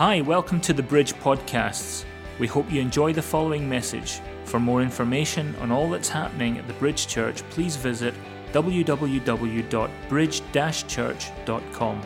Hi, 0.00 0.22
welcome 0.22 0.62
to 0.62 0.72
the 0.72 0.82
Bridge 0.82 1.12
Podcasts. 1.12 2.06
We 2.38 2.46
hope 2.46 2.72
you 2.72 2.80
enjoy 2.80 3.12
the 3.12 3.20
following 3.20 3.68
message. 3.68 4.20
For 4.44 4.58
more 4.58 4.80
information 4.80 5.54
on 5.56 5.70
all 5.70 5.90
that's 5.90 6.08
happening 6.08 6.56
at 6.56 6.66
the 6.66 6.72
Bridge 6.72 7.06
Church, 7.06 7.42
please 7.50 7.76
visit 7.76 8.14
www.bridge 8.54 10.42
church.com. 10.88 12.02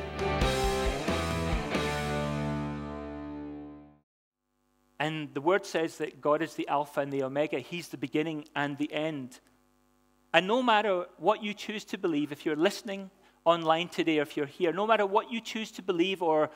And 4.98 5.32
the 5.32 5.40
word 5.40 5.64
says 5.64 5.96
that 5.98 6.20
God 6.20 6.42
is 6.42 6.54
the 6.54 6.66
Alpha 6.66 6.98
and 6.98 7.12
the 7.12 7.22
Omega, 7.22 7.60
He's 7.60 7.86
the 7.90 7.96
beginning 7.96 8.46
and 8.56 8.76
the 8.76 8.92
end. 8.92 9.38
And 10.32 10.48
no 10.48 10.64
matter 10.64 11.06
what 11.18 11.44
you 11.44 11.54
choose 11.54 11.84
to 11.84 11.96
believe, 11.96 12.32
if 12.32 12.44
you're 12.44 12.56
listening 12.56 13.12
online 13.44 13.88
today 13.88 14.18
or 14.18 14.22
if 14.22 14.36
you're 14.36 14.46
here, 14.46 14.72
no 14.72 14.84
matter 14.84 15.06
what 15.06 15.30
you 15.30 15.40
choose 15.40 15.70
to 15.70 15.82
believe 15.82 16.24
or 16.24 16.50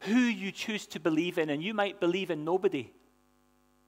who 0.00 0.18
you 0.18 0.52
choose 0.52 0.86
to 0.88 1.00
believe 1.00 1.38
in, 1.38 1.50
and 1.50 1.62
you 1.62 1.74
might 1.74 2.00
believe 2.00 2.30
in 2.30 2.44
nobody. 2.44 2.92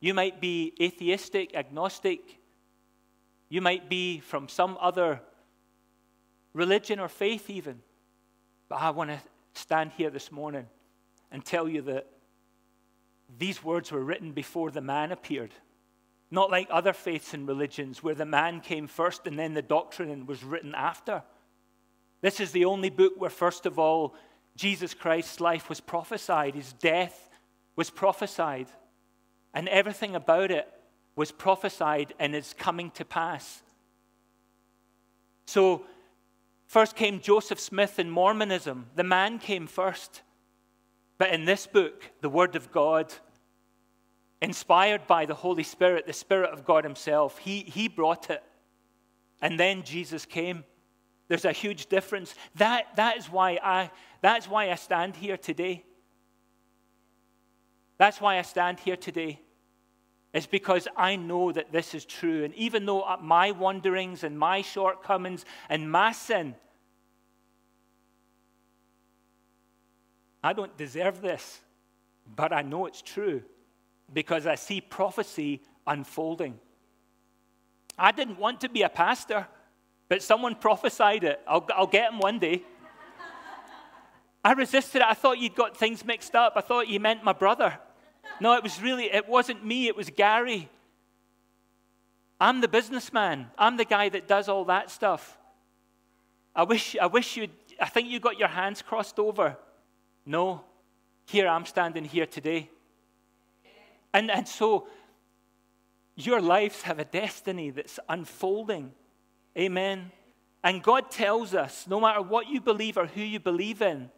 You 0.01 0.15
might 0.15 0.41
be 0.41 0.73
atheistic, 0.81 1.55
agnostic. 1.55 2.39
You 3.49 3.61
might 3.61 3.89
be 3.89 4.21
from 4.21 4.49
some 4.49 4.77
other 4.81 5.21
religion 6.53 6.99
or 6.99 7.09
faith, 7.09 7.51
even. 7.51 7.81
But 8.69 8.77
I 8.77 8.91
want 8.91 9.11
to 9.11 9.21
stand 9.55 9.93
here 9.97 10.11
this 10.11 10.33
morning 10.33 10.67
and 11.31 11.45
tell 11.45 11.69
you 11.69 11.83
that 11.83 12.07
these 13.39 13.63
words 13.63 13.91
were 13.91 14.05
written 14.05 14.33
before 14.33 14.71
the 14.71 14.81
man 14.81 15.13
appeared. 15.13 15.53
Not 16.31 16.51
like 16.51 16.69
other 16.71 16.93
faiths 16.93 17.35
and 17.35 17.47
religions 17.47 18.03
where 18.03 18.15
the 18.15 18.25
man 18.25 18.61
came 18.61 18.87
first 18.87 19.27
and 19.27 19.39
then 19.39 19.55
the 19.55 19.63
doctrine 19.63 20.27
was 20.27 20.43
written 20.43 20.75
after. 20.75 21.23
This 22.21 22.41
is 22.41 22.51
the 22.53 22.65
only 22.65 22.91
book 22.91 23.15
where, 23.17 23.31
first 23.31 23.67
of 23.67 23.79
all, 23.79 24.15
Jesus 24.57 24.95
Christ's 24.95 25.41
life 25.41 25.69
was 25.69 25.81
prophesied, 25.81 26.55
his 26.55 26.73
death 26.73 27.29
was 27.77 27.91
prophesied, 27.91 28.69
and 29.55 29.69
everything 29.69 30.17
about 30.17 30.51
it 30.51 30.69
was 31.15 31.31
prophesied 31.31 32.15
and 32.19 32.35
is 32.35 32.55
coming 32.59 32.91
to 32.93 33.05
pass. 33.05 33.63
So, 35.47 35.85
first 36.67 36.97
came 36.97 37.21
Joseph 37.21 37.61
Smith 37.61 37.99
in 37.99 38.11
Mormonism. 38.11 38.87
The 38.97 39.05
man 39.05 39.39
came 39.39 39.67
first. 39.67 40.23
But 41.19 41.33
in 41.33 41.45
this 41.45 41.67
book, 41.67 42.11
the 42.21 42.29
Word 42.29 42.57
of 42.57 42.71
God, 42.71 43.13
inspired 44.43 45.07
by 45.07 45.25
the 45.25 45.35
Holy 45.35 45.63
Spirit, 45.63 46.07
the 46.07 46.13
Spirit 46.13 46.51
of 46.51 46.65
God 46.65 46.85
Himself, 46.85 47.39
He, 47.39 47.61
he 47.61 47.89
brought 47.89 48.29
it. 48.29 48.43
And 49.41 49.59
then 49.59 49.83
Jesus 49.83 50.27
came. 50.27 50.65
There's 51.29 51.45
a 51.45 51.53
huge 51.53 51.87
difference. 51.87 52.35
That, 52.57 52.87
that 52.97 53.17
is 53.17 53.27
why 53.27 53.59
I, 53.63 53.91
that's 54.27 54.49
why 54.49 54.73
I 54.73 54.75
stand 54.75 55.15
here 55.15 55.37
today. 55.37 55.85
That's 57.97 58.21
why 58.21 58.39
I 58.39 58.43
stand 58.43 58.81
here 58.81 58.97
today. 58.97 59.39
It's 60.35 60.47
because 60.47 60.89
I 60.97 61.15
know 61.15 61.53
that 61.53 61.71
this 61.71 61.95
is 61.95 62.05
true. 62.05 62.43
And 62.43 62.53
even 62.57 62.87
though 62.87 63.05
my 63.23 63.53
wanderings 63.53 64.25
and 64.25 64.37
my 64.37 64.63
shortcomings 64.63 65.45
and 65.69 65.89
my 65.89 66.11
sin, 66.11 66.57
I 70.43 70.53
don't 70.55 70.77
deserve 70.77 71.23
this, 71.23 71.61
but 72.35 72.53
I 72.53 72.63
know 72.63 72.87
it's 72.87 73.03
true 73.03 73.43
because 74.13 74.45
I 74.45 74.57
see 74.57 74.81
prophecy 74.81 75.63
unfolding. 75.87 76.59
I 77.97 78.11
didn't 78.11 78.41
want 78.41 78.61
to 78.63 78.69
be 78.69 78.83
a 78.83 78.89
pastor. 78.89 79.47
But 80.09 80.23
someone 80.23 80.55
prophesied 80.55 81.25
it. 81.25 81.41
I'll, 81.47 81.67
I'll 81.75 81.87
get 81.87 82.13
him 82.13 82.19
one 82.19 82.39
day. 82.39 82.63
I 84.47 84.53
resisted 84.53 85.03
it. 85.03 85.09
I 85.09 85.15
thought 85.15 85.39
you'd 85.39 85.57
got 85.57 85.77
things 85.77 86.05
mixed 86.05 86.37
up. 86.37 86.53
I 86.55 86.61
thought 86.61 86.87
you 86.87 87.01
meant 87.01 87.25
my 87.25 87.33
brother. 87.33 87.77
No, 88.41 88.53
it 88.53 88.63
was 88.63 88.81
really, 88.81 89.13
it 89.13 89.29
wasn't 89.29 89.67
me, 89.67 89.89
it 89.89 89.97
was 89.97 90.09
Gary. 90.09 90.69
I'm 92.41 92.61
the 92.61 92.69
businessman. 92.69 93.49
I'm 93.59 93.77
the 93.77 93.85
guy 93.85 94.09
that 94.09 94.29
does 94.29 94.49
all 94.49 94.65
that 94.67 94.89
stuff. 94.93 95.37
I 96.55 96.63
wish, 96.63 96.97
I 97.03 97.07
wish 97.07 97.37
you'd, 97.37 97.51
I 97.81 97.87
think 97.87 98.09
you 98.09 98.21
got 98.21 98.39
your 98.39 98.47
hands 98.47 98.83
crossed 98.83 99.19
over. 99.19 99.57
No, 100.25 100.61
here 101.27 101.49
I'm 101.49 101.67
standing 101.67 102.05
here 102.05 102.27
today. 102.27 102.71
And, 104.15 104.31
and 104.31 104.47
so 104.47 104.87
your 106.15 106.41
lives 106.41 106.83
have 106.83 107.01
a 107.01 107.05
destiny 107.05 107.71
that's 107.71 107.99
unfolding. 108.09 108.93
Amen. 109.59 110.13
And 110.63 110.85
God 110.85 111.11
tells 111.11 111.53
us 111.53 111.89
no 111.89 112.01
matter 112.01 112.23
what 112.23 112.49
you 112.49 112.61
believe 112.61 112.97
or 112.97 113.07
who 113.07 113.23
you 113.23 113.41
believe 113.41 113.83
in, 113.83 114.09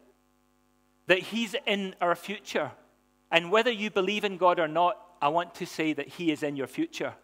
that 1.09 1.17
He's 1.17 1.55
in 1.65 1.95
our 1.99 2.13
future. 2.13 2.71
And 3.31 3.49
whether 3.51 3.71
you 3.71 3.89
believe 3.89 4.23
in 4.23 4.37
God 4.37 4.59
or 4.59 4.67
not, 4.67 4.95
I 5.19 5.29
want 5.29 5.55
to 5.55 5.65
say 5.65 5.91
that 5.93 6.07
He 6.07 6.31
is 6.31 6.43
in 6.43 6.55
your 6.55 6.67
future. 6.67 7.15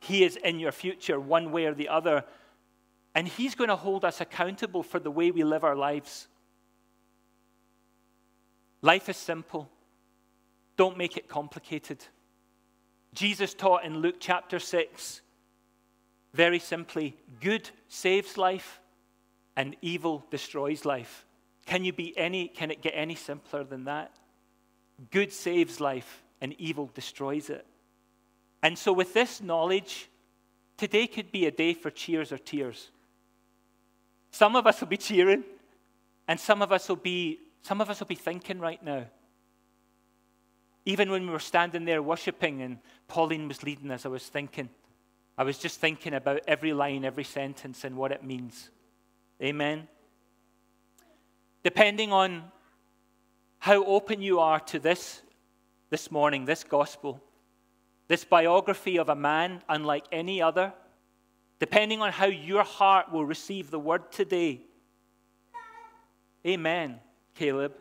He 0.00 0.24
is 0.24 0.36
in 0.36 0.58
your 0.58 0.72
future, 0.72 1.20
one 1.20 1.52
way 1.52 1.66
or 1.66 1.74
the 1.74 1.90
other. 1.90 2.24
And 3.14 3.28
He's 3.28 3.54
going 3.54 3.68
to 3.68 3.76
hold 3.76 4.06
us 4.06 4.22
accountable 4.22 4.82
for 4.82 4.98
the 4.98 5.10
way 5.10 5.30
we 5.30 5.44
live 5.44 5.64
our 5.64 5.76
lives. 5.76 6.28
Life 8.80 9.10
is 9.10 9.18
simple, 9.18 9.68
don't 10.78 10.96
make 10.96 11.18
it 11.18 11.28
complicated. 11.28 11.98
Jesus 13.12 13.52
taught 13.52 13.84
in 13.84 13.98
Luke 13.98 14.16
chapter 14.18 14.58
6 14.58 15.20
very 16.32 16.58
simply, 16.58 17.16
good 17.40 17.68
saves 17.88 18.38
life 18.38 18.80
and 19.56 19.76
evil 19.82 20.24
destroys 20.30 20.86
life. 20.86 21.26
Can 21.70 21.84
you 21.84 21.92
be 21.92 22.18
any 22.18 22.48
can 22.48 22.72
it 22.72 22.82
get 22.82 22.94
any 22.96 23.14
simpler 23.14 23.62
than 23.62 23.84
that? 23.84 24.10
Good 25.12 25.32
saves 25.32 25.78
life 25.78 26.24
and 26.40 26.52
evil 26.58 26.90
destroys 26.94 27.48
it. 27.48 27.64
And 28.60 28.76
so 28.76 28.92
with 28.92 29.14
this 29.14 29.40
knowledge, 29.40 30.10
today 30.76 31.06
could 31.06 31.30
be 31.30 31.46
a 31.46 31.52
day 31.52 31.74
for 31.74 31.88
cheers 31.88 32.32
or 32.32 32.38
tears. 32.38 32.90
Some 34.32 34.56
of 34.56 34.66
us 34.66 34.80
will 34.80 34.88
be 34.88 34.96
cheering 34.96 35.44
and 36.26 36.40
some 36.40 36.60
of 36.60 36.72
us 36.72 36.88
will 36.88 36.96
be 36.96 37.38
some 37.62 37.80
of 37.80 37.88
us 37.88 38.00
will 38.00 38.08
be 38.08 38.16
thinking 38.16 38.58
right 38.58 38.82
now. 38.82 39.04
Even 40.84 41.08
when 41.08 41.24
we 41.24 41.30
were 41.30 41.38
standing 41.38 41.84
there 41.84 42.02
worshiping 42.02 42.62
and 42.62 42.78
Pauline 43.06 43.46
was 43.46 43.62
leading 43.62 43.92
us, 43.92 44.04
I 44.04 44.08
was 44.08 44.26
thinking, 44.26 44.70
I 45.38 45.44
was 45.44 45.56
just 45.56 45.78
thinking 45.78 46.14
about 46.14 46.40
every 46.48 46.72
line, 46.72 47.04
every 47.04 47.22
sentence, 47.22 47.84
and 47.84 47.96
what 47.96 48.10
it 48.10 48.24
means. 48.24 48.70
Amen. 49.40 49.86
Depending 51.62 52.12
on 52.12 52.44
how 53.58 53.84
open 53.84 54.22
you 54.22 54.40
are 54.40 54.60
to 54.60 54.78
this 54.78 55.22
this 55.90 56.10
morning, 56.10 56.44
this 56.44 56.64
gospel, 56.64 57.20
this 58.08 58.24
biography 58.24 58.96
of 58.98 59.08
a 59.08 59.14
man 59.14 59.60
unlike 59.68 60.04
any 60.12 60.40
other, 60.40 60.72
depending 61.58 62.00
on 62.00 62.12
how 62.12 62.26
your 62.26 62.62
heart 62.62 63.12
will 63.12 63.24
receive 63.24 63.70
the 63.70 63.78
word 63.78 64.10
today. 64.12 64.60
Amen, 66.46 67.00
Caleb. 67.34 67.74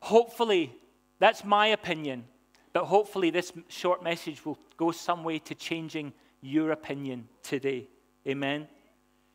Hopefully, 0.00 0.74
that's 1.20 1.44
my 1.44 1.68
opinion. 1.68 2.24
But 2.72 2.86
hopefully, 2.86 3.30
this 3.30 3.52
short 3.68 4.02
message 4.02 4.44
will 4.44 4.58
go 4.76 4.90
some 4.90 5.24
way 5.24 5.38
to 5.40 5.54
changing 5.54 6.12
your 6.40 6.72
opinion 6.72 7.28
today. 7.42 7.86
Amen. 8.26 8.66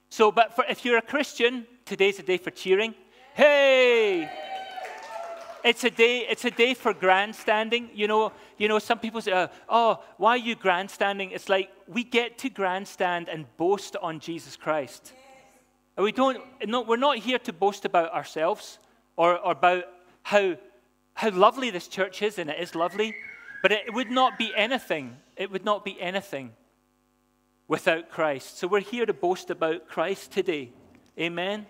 So, 0.09 0.31
but 0.31 0.55
for, 0.55 0.65
if 0.65 0.85
you're 0.85 0.97
a 0.97 1.01
Christian, 1.01 1.65
today's 1.85 2.19
a 2.19 2.23
day 2.23 2.37
for 2.37 2.51
cheering. 2.51 2.95
Hey! 3.33 4.29
It's 5.63 5.83
a 5.83 5.89
day. 5.89 6.19
It's 6.19 6.45
a 6.45 6.51
day 6.51 6.73
for 6.73 6.93
grandstanding. 6.93 7.89
You 7.93 8.07
know. 8.07 8.31
You 8.57 8.69
know. 8.69 8.79
Some 8.79 8.99
people 8.99 9.21
say, 9.21 9.31
uh, 9.33 9.47
"Oh, 9.67 10.01
why 10.17 10.31
are 10.31 10.37
you 10.37 10.55
grandstanding?" 10.55 11.31
It's 11.31 11.49
like 11.49 11.69
we 11.87 12.03
get 12.03 12.37
to 12.39 12.49
grandstand 12.49 13.27
and 13.27 13.45
boast 13.57 13.95
on 13.97 14.19
Jesus 14.19 14.55
Christ. 14.55 15.13
And 15.97 16.05
we 16.05 16.11
don't. 16.11 16.41
No, 16.65 16.81
we're 16.81 16.95
not 16.95 17.17
here 17.17 17.39
to 17.39 17.51
boast 17.51 17.83
about 17.83 18.13
ourselves 18.13 18.79
or, 19.17 19.37
or 19.39 19.51
about 19.51 19.85
how 20.23 20.55
how 21.15 21.31
lovely 21.31 21.69
this 21.69 21.87
church 21.87 22.21
is, 22.21 22.39
and 22.39 22.49
it 22.49 22.59
is 22.59 22.73
lovely. 22.73 23.13
But 23.61 23.71
it 23.71 23.93
would 23.93 24.11
not 24.11 24.37
be 24.37 24.53
anything. 24.55 25.17
It 25.35 25.51
would 25.51 25.65
not 25.65 25.83
be 25.83 25.99
anything 25.99 26.53
without 27.67 28.09
Christ. 28.09 28.57
So 28.57 28.67
we're 28.67 28.79
here 28.79 29.05
to 29.05 29.13
boast 29.13 29.49
about 29.49 29.87
Christ 29.87 30.31
today. 30.31 30.71
Amen. 31.19 31.65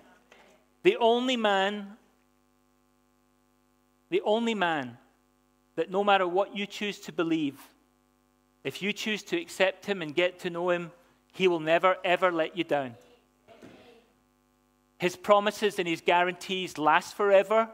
The 0.83 0.97
only 0.97 1.37
man, 1.37 1.93
the 4.09 4.21
only 4.25 4.53
man 4.53 4.97
that 5.75 5.91
no 5.91 6.03
matter 6.03 6.27
what 6.27 6.55
you 6.55 6.65
choose 6.65 6.99
to 7.01 7.11
believe, 7.11 7.59
if 8.63 8.81
you 8.81 8.93
choose 8.93 9.23
to 9.23 9.39
accept 9.39 9.85
him 9.85 10.01
and 10.01 10.13
get 10.13 10.39
to 10.39 10.49
know 10.49 10.69
him, 10.69 10.91
he 11.31 11.47
will 11.47 11.59
never, 11.59 11.97
ever 12.03 12.31
let 12.31 12.57
you 12.57 12.63
down. 12.63 12.95
His 14.99 15.15
promises 15.15 15.77
and 15.77 15.87
his 15.87 16.01
guarantees 16.01 16.77
last 16.77 17.15
forever 17.15 17.69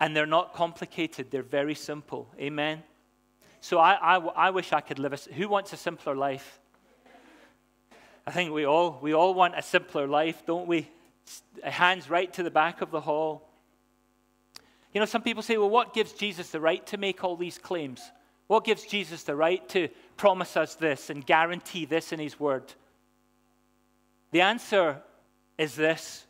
and 0.00 0.14
they're 0.14 0.26
not 0.26 0.54
complicated, 0.54 1.30
they're 1.30 1.42
very 1.42 1.74
simple. 1.74 2.28
Amen? 2.38 2.82
So 3.60 3.78
I, 3.78 3.94
I, 3.94 4.16
I 4.18 4.50
wish 4.50 4.72
I 4.72 4.80
could 4.80 4.98
live 4.98 5.12
a. 5.12 5.34
Who 5.34 5.48
wants 5.48 5.72
a 5.72 5.76
simpler 5.76 6.14
life? 6.14 6.60
I 8.28 8.30
think 8.30 8.52
we 8.52 8.66
all, 8.66 8.98
we 9.00 9.14
all 9.14 9.32
want 9.32 9.54
a 9.56 9.62
simpler 9.62 10.06
life, 10.06 10.44
don't 10.44 10.68
we? 10.68 10.86
hands 11.64 12.10
right 12.10 12.30
to 12.34 12.42
the 12.42 12.50
back 12.50 12.82
of 12.82 12.90
the 12.90 13.00
hall. 13.00 13.48
You 14.92 15.00
know, 15.00 15.06
some 15.06 15.22
people 15.22 15.42
say, 15.42 15.56
well, 15.56 15.70
what 15.70 15.94
gives 15.94 16.12
Jesus 16.12 16.50
the 16.50 16.60
right 16.60 16.86
to 16.88 16.98
make 16.98 17.24
all 17.24 17.36
these 17.36 17.56
claims? 17.56 18.02
What 18.46 18.66
gives 18.66 18.84
Jesus 18.84 19.22
the 19.22 19.34
right 19.34 19.66
to 19.70 19.88
promise 20.18 20.58
us 20.58 20.74
this 20.74 21.08
and 21.08 21.24
guarantee 21.24 21.86
this 21.86 22.12
in 22.12 22.20
his 22.20 22.38
word? 22.38 22.74
The 24.32 24.42
answer 24.42 25.00
is 25.56 25.74
this 25.74 26.26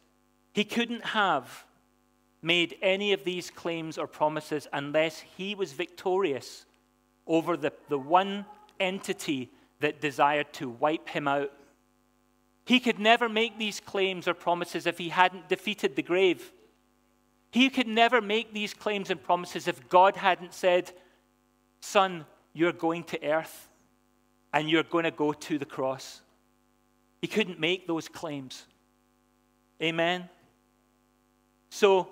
He 0.53 0.63
couldn't 0.63 1.05
have 1.05 1.67
made 2.43 2.77
any 2.81 3.13
of 3.13 3.25
these 3.25 3.51
claims 3.51 3.99
or 3.99 4.07
promises 4.07 4.69
unless 4.73 5.19
he 5.37 5.57
was 5.57 5.73
victorious 5.73 6.65
over 7.27 7.57
the, 7.57 7.73
the 7.89 7.99
one 7.99 8.47
entity 8.79 9.51
that 9.81 10.01
desired 10.01 10.53
to 10.53 10.69
wipe 10.69 11.09
him 11.09 11.27
out. 11.27 11.51
He 12.69 12.81
could 12.81 12.99
never 12.99 13.31
make 13.31 13.59
these 13.59 13.81
claims 13.81 14.29
or 14.29 14.35
promises 14.35 14.87
if 14.87 14.99
he 14.99 15.09
hadn't 15.09 15.49
defeated 15.49 15.97
the 15.97 16.03
grave. 16.03 16.53
He 17.51 17.71
could 17.71 17.89
never 17.89 18.21
make 18.21 18.53
these 18.53 18.75
claims 18.75 19.09
and 19.09 19.23
promises 19.23 19.67
if 19.67 19.89
God 19.89 20.17
hadn't 20.17 20.53
said, 20.53 20.93
Son, 21.81 22.27
you're 22.53 22.75
going 22.75 23.05
to 23.05 23.27
earth 23.27 23.71
and 24.53 24.69
you're 24.69 24.83
going 24.83 25.05
to 25.05 25.11
go 25.11 25.33
to 25.33 25.57
the 25.57 25.65
cross. 25.65 26.21
He 27.23 27.27
couldn't 27.27 27.59
make 27.59 27.87
those 27.87 28.07
claims. 28.07 28.67
Amen? 29.83 30.29
So, 31.71 32.11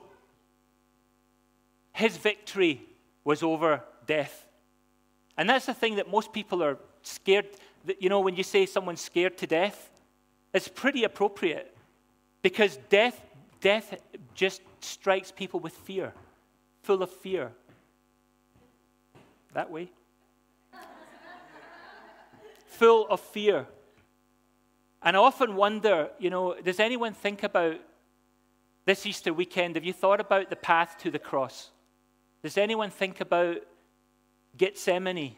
his 1.92 2.16
victory 2.16 2.80
was 3.24 3.42
over 3.42 3.82
death. 4.06 4.46
And 5.36 5.50
that's 5.50 5.66
the 5.66 5.74
thing 5.74 5.96
that 5.96 6.10
most 6.10 6.32
people 6.32 6.62
are 6.62 6.78
scared. 7.02 7.44
That, 7.84 8.00
you 8.00 8.08
know, 8.08 8.20
when 8.20 8.36
you 8.36 8.42
say 8.42 8.64
someone's 8.64 9.02
scared 9.02 9.36
to 9.36 9.46
death, 9.46 9.90
it's 10.56 10.68
pretty 10.68 11.04
appropriate 11.04 11.76
because 12.40 12.78
death, 12.88 13.22
death 13.60 13.94
just 14.34 14.62
strikes 14.80 15.30
people 15.30 15.60
with 15.60 15.74
fear, 15.74 16.14
full 16.82 17.02
of 17.02 17.10
fear. 17.10 17.52
That 19.52 19.70
way. 19.70 19.90
full 22.68 23.06
of 23.08 23.20
fear. 23.20 23.66
And 25.02 25.14
I 25.14 25.20
often 25.20 25.56
wonder, 25.56 26.08
you 26.18 26.30
know, 26.30 26.54
does 26.64 26.80
anyone 26.80 27.12
think 27.12 27.42
about 27.42 27.76
this 28.86 29.04
Easter 29.04 29.34
weekend? 29.34 29.74
Have 29.74 29.84
you 29.84 29.92
thought 29.92 30.20
about 30.20 30.48
the 30.48 30.56
path 30.56 30.96
to 31.00 31.10
the 31.10 31.18
cross? 31.18 31.70
Does 32.42 32.56
anyone 32.56 32.88
think 32.88 33.20
about 33.20 33.58
Gethsemane? 34.56 35.36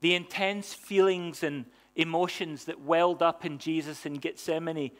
The 0.00 0.16
intense 0.16 0.74
feelings 0.74 1.44
and 1.44 1.66
emotions 1.96 2.66
that 2.66 2.80
welled 2.80 3.22
up 3.22 3.44
in 3.44 3.58
Jesus 3.58 4.06
in 4.06 4.14
Gethsemane. 4.14 4.92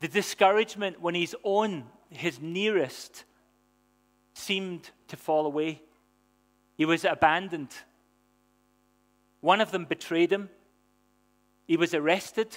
The 0.00 0.08
discouragement 0.08 1.00
when 1.00 1.14
his 1.14 1.36
own, 1.44 1.84
his 2.08 2.40
nearest, 2.40 3.24
seemed 4.34 4.90
to 5.08 5.16
fall 5.16 5.46
away. 5.46 5.82
He 6.76 6.84
was 6.84 7.04
abandoned. 7.04 7.74
One 9.40 9.60
of 9.60 9.72
them 9.72 9.84
betrayed 9.84 10.32
him. 10.32 10.48
He 11.66 11.76
was 11.76 11.94
arrested, 11.94 12.56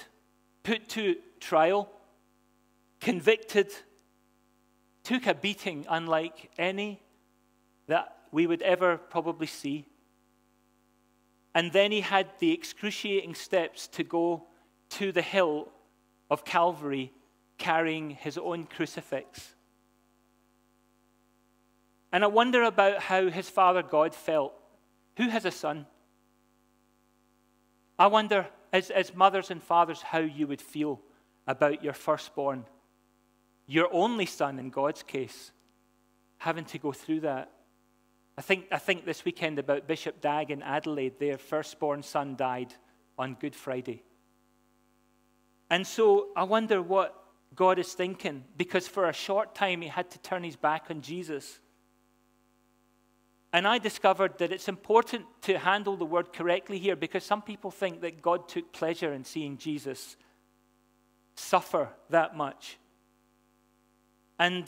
put 0.62 0.88
to 0.90 1.16
trial, 1.40 1.90
convicted, 3.00 3.72
took 5.02 5.26
a 5.26 5.34
beating 5.34 5.86
unlike 5.88 6.50
any 6.58 7.00
that 7.88 8.16
we 8.30 8.46
would 8.46 8.62
ever 8.62 8.96
probably 8.96 9.46
see. 9.46 9.86
And 11.54 11.72
then 11.72 11.90
he 11.90 12.00
had 12.00 12.28
the 12.38 12.52
excruciating 12.52 13.34
steps 13.34 13.88
to 13.88 14.04
go 14.04 14.46
to 14.90 15.12
the 15.12 15.22
hill 15.22 15.68
of 16.30 16.44
Calvary 16.44 17.12
carrying 17.58 18.10
his 18.10 18.38
own 18.38 18.64
crucifix. 18.64 19.54
And 22.12 22.24
I 22.24 22.28
wonder 22.28 22.62
about 22.62 23.00
how 23.00 23.28
his 23.28 23.48
father 23.48 23.82
God 23.82 24.14
felt. 24.14 24.52
Who 25.16 25.28
has 25.28 25.44
a 25.44 25.50
son? 25.50 25.86
I 27.98 28.06
wonder, 28.06 28.46
as, 28.72 28.90
as 28.90 29.14
mothers 29.14 29.50
and 29.50 29.62
fathers, 29.62 30.02
how 30.02 30.20
you 30.20 30.46
would 30.46 30.62
feel 30.62 31.00
about 31.46 31.84
your 31.84 31.92
firstborn, 31.92 32.64
your 33.66 33.88
only 33.92 34.26
son 34.26 34.58
in 34.58 34.70
God's 34.70 35.02
case, 35.02 35.52
having 36.38 36.64
to 36.66 36.78
go 36.78 36.92
through 36.92 37.20
that. 37.20 37.52
I 38.40 38.42
think, 38.42 38.68
I 38.72 38.78
think 38.78 39.04
this 39.04 39.22
weekend 39.26 39.58
about 39.58 39.86
Bishop 39.86 40.22
Dag 40.22 40.50
in 40.50 40.62
Adelaide. 40.62 41.18
Their 41.18 41.36
firstborn 41.36 42.02
son 42.02 42.36
died 42.36 42.72
on 43.18 43.36
Good 43.38 43.54
Friday. 43.54 44.02
And 45.68 45.86
so 45.86 46.28
I 46.34 46.44
wonder 46.44 46.80
what 46.80 47.22
God 47.54 47.78
is 47.78 47.92
thinking, 47.92 48.44
because 48.56 48.88
for 48.88 49.10
a 49.10 49.12
short 49.12 49.54
time 49.54 49.82
he 49.82 49.88
had 49.88 50.10
to 50.12 50.18
turn 50.20 50.42
his 50.42 50.56
back 50.56 50.86
on 50.88 51.02
Jesus. 51.02 51.60
And 53.52 53.68
I 53.68 53.76
discovered 53.76 54.38
that 54.38 54.52
it's 54.52 54.68
important 54.68 55.26
to 55.42 55.58
handle 55.58 55.98
the 55.98 56.06
word 56.06 56.32
correctly 56.32 56.78
here 56.78 56.96
because 56.96 57.24
some 57.24 57.42
people 57.42 57.70
think 57.70 58.00
that 58.00 58.22
God 58.22 58.48
took 58.48 58.72
pleasure 58.72 59.12
in 59.12 59.22
seeing 59.22 59.58
Jesus 59.58 60.16
suffer 61.34 61.90
that 62.08 62.38
much. 62.38 62.78
And 64.38 64.64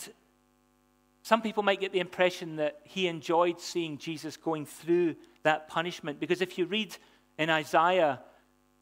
some 1.23 1.41
people 1.41 1.63
might 1.63 1.81
get 1.81 1.93
the 1.93 2.01
impression 2.01 2.57
that 2.57 2.81
he 2.85 3.07
enjoyed 3.07 3.61
seeing 3.61 3.97
Jesus 3.97 4.37
going 4.37 4.67
through 4.67 5.15
that 5.45 5.69
punishment 5.69 6.19
because 6.19 6.43
if 6.43 6.59
you 6.59 6.67
read 6.67 6.97
in 7.39 7.49
Isaiah, 7.49 8.21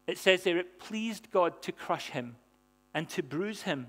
it 0.06 0.18
says 0.18 0.42
there 0.42 0.58
it 0.58 0.78
pleased 0.78 1.30
God 1.30 1.62
to 1.62 1.72
crush 1.72 2.10
him 2.10 2.36
and 2.94 3.08
to 3.10 3.22
bruise 3.22 3.62
him. 3.62 3.88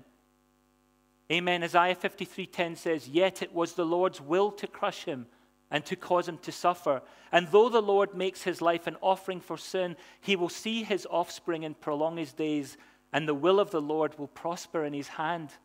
Amen. 1.30 1.62
Isaiah 1.62 1.94
53:10 1.94 2.76
says, 2.76 3.08
"Yet 3.08 3.40
it 3.40 3.54
was 3.54 3.72
the 3.72 3.86
Lord's 3.86 4.20
will 4.20 4.52
to 4.52 4.66
crush 4.66 5.04
him 5.04 5.26
and 5.70 5.86
to 5.86 5.96
cause 5.96 6.28
him 6.28 6.36
to 6.36 6.52
suffer. 6.52 7.02
And 7.32 7.48
though 7.48 7.70
the 7.70 7.80
Lord 7.80 8.14
makes 8.14 8.42
his 8.42 8.60
life 8.60 8.86
an 8.86 8.98
offering 9.00 9.40
for 9.40 9.56
sin, 9.56 9.96
he 10.20 10.36
will 10.36 10.50
see 10.50 10.84
his 10.84 11.06
offspring 11.10 11.64
and 11.64 11.80
prolong 11.80 12.18
his 12.18 12.34
days, 12.34 12.76
and 13.10 13.26
the 13.26 13.34
will 13.34 13.58
of 13.58 13.70
the 13.70 13.80
Lord 13.80 14.18
will 14.18 14.28
prosper 14.28 14.84
in 14.84 14.92
his 14.92 15.08
hand." 15.08 15.56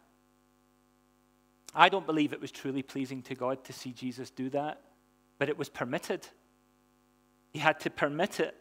I 1.74 1.90
don't 1.90 2.06
believe 2.06 2.34
it 2.34 2.42
was 2.42 2.52
truly 2.52 2.82
pleasing 2.82 3.22
to 3.24 3.36
God 3.36 3.64
to 3.66 3.74
see 3.74 3.92
Jesus 3.92 4.30
do 4.30 4.50
that, 4.50 4.82
but 5.38 5.50
it 5.50 5.58
was 5.58 5.70
permitted. 5.70 6.28
He 7.52 7.60
had 7.60 7.80
to 7.82 7.90
permit 7.90 8.40
it 8.40 8.56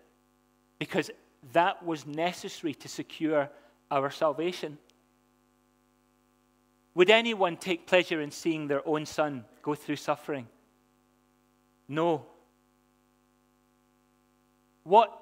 because 0.79 1.11
that 1.53 1.85
was 1.85 2.07
necessary 2.07 2.75
to 2.75 2.89
secure 2.89 3.51
our 3.91 4.11
salvation. 4.11 4.79
Would 6.95 7.11
anyone 7.11 7.57
take 7.57 7.87
pleasure 7.87 8.21
in 8.21 8.31
seeing 8.31 8.69
their 8.69 8.87
own 8.89 9.07
son 9.07 9.45
go 9.63 9.75
through 9.75 9.97
suffering? 9.97 10.47
No. 11.89 12.27
What, 14.83 15.17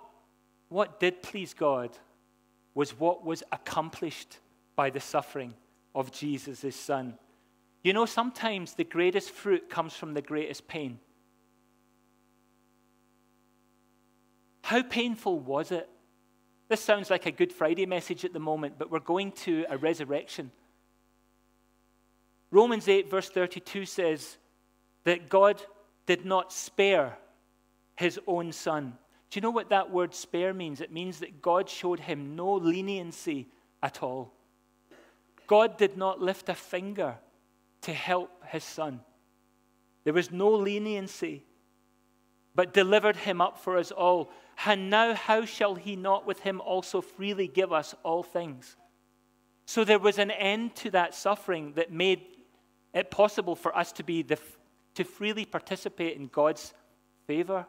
what 0.69 1.01
did 1.01 1.23
please 1.23 1.53
God 1.53 1.91
was 2.75 2.99
what 2.99 3.25
was 3.25 3.43
accomplished 3.53 4.39
by 4.77 4.91
the 4.91 5.01
suffering 5.01 5.55
of 5.95 6.11
Jesus, 6.11 6.65
son. 6.75 7.15
You 7.85 7.93
know, 7.93 8.07
sometimes 8.07 8.75
the 8.75 8.83
greatest 8.83 9.31
fruit 9.31 9.69
comes 9.69 9.95
from 9.95 10.15
the 10.15 10.23
greatest 10.23 10.67
pain. 10.67 10.99
How 14.63 14.83
painful 14.83 15.39
was 15.39 15.71
it? 15.71 15.87
This 16.69 16.81
sounds 16.81 17.11
like 17.11 17.27
a 17.27 17.31
Good 17.31 17.53
Friday 17.53 17.85
message 17.85 18.25
at 18.25 18.33
the 18.33 18.41
moment, 18.41 18.79
but 18.79 18.91
we're 18.91 19.01
going 19.01 19.33
to 19.33 19.67
a 19.69 19.77
resurrection. 19.77 20.51
Romans 22.51 22.89
8, 22.89 23.11
verse 23.11 23.29
32 23.29 23.85
says 23.85 24.39
that 25.05 25.29
God 25.29 25.61
did 26.07 26.25
not 26.25 26.55
spare 26.55 27.19
his 27.97 28.19
own 28.27 28.53
son. 28.53 28.97
Do 29.29 29.37
you 29.37 29.43
know 29.43 29.51
what 29.51 29.69
that 29.69 29.91
word 29.91 30.15
spare 30.15 30.55
means? 30.55 30.81
It 30.81 30.91
means 30.91 31.19
that 31.19 31.43
God 31.43 31.69
showed 31.69 32.01
him 32.01 32.35
no 32.35 32.55
leniency 32.55 33.49
at 33.83 34.03
all. 34.03 34.33
God 35.47 35.77
did 35.77 35.99
not 35.99 36.23
lift 36.23 36.49
a 36.49 36.55
finger 36.55 37.19
to 37.85 37.93
help 37.93 38.31
his 38.49 38.65
son. 38.65 39.01
There 40.05 40.13
was 40.13 40.31
no 40.31 40.51
leniency, 40.51 41.45
but 42.55 42.75
delivered 42.75 43.17
him 43.17 43.41
up 43.41 43.59
for 43.59 43.77
us 43.79 43.91
all. 43.91 44.31
And 44.67 44.91
now, 44.91 45.15
how 45.15 45.45
shall 45.45 45.75
he 45.75 45.97
not 45.97 46.27
with 46.27 46.41
him 46.41 46.61
also 46.61 47.01
freely 47.01 47.49
give 47.49 47.73
us 47.73 47.95
all 48.03 48.23
things? 48.23 48.77
So 49.67 49.85
there 49.85 49.99
was 49.99 50.19
an 50.19 50.31
end 50.31 50.75
to 50.77 50.91
that 50.91 51.15
suffering 51.15 51.73
that 51.75 51.91
made 51.91 52.23
it 52.93 53.11
possible 53.11 53.57
for 53.57 53.77
us 53.77 53.93
to 53.93 54.03
be 54.03 54.23
the, 54.23 54.39
to 54.95 55.05
freely 55.05 55.45
participate 55.45 56.17
in 56.17 56.27
God's 56.29 56.75
favor, 57.27 57.67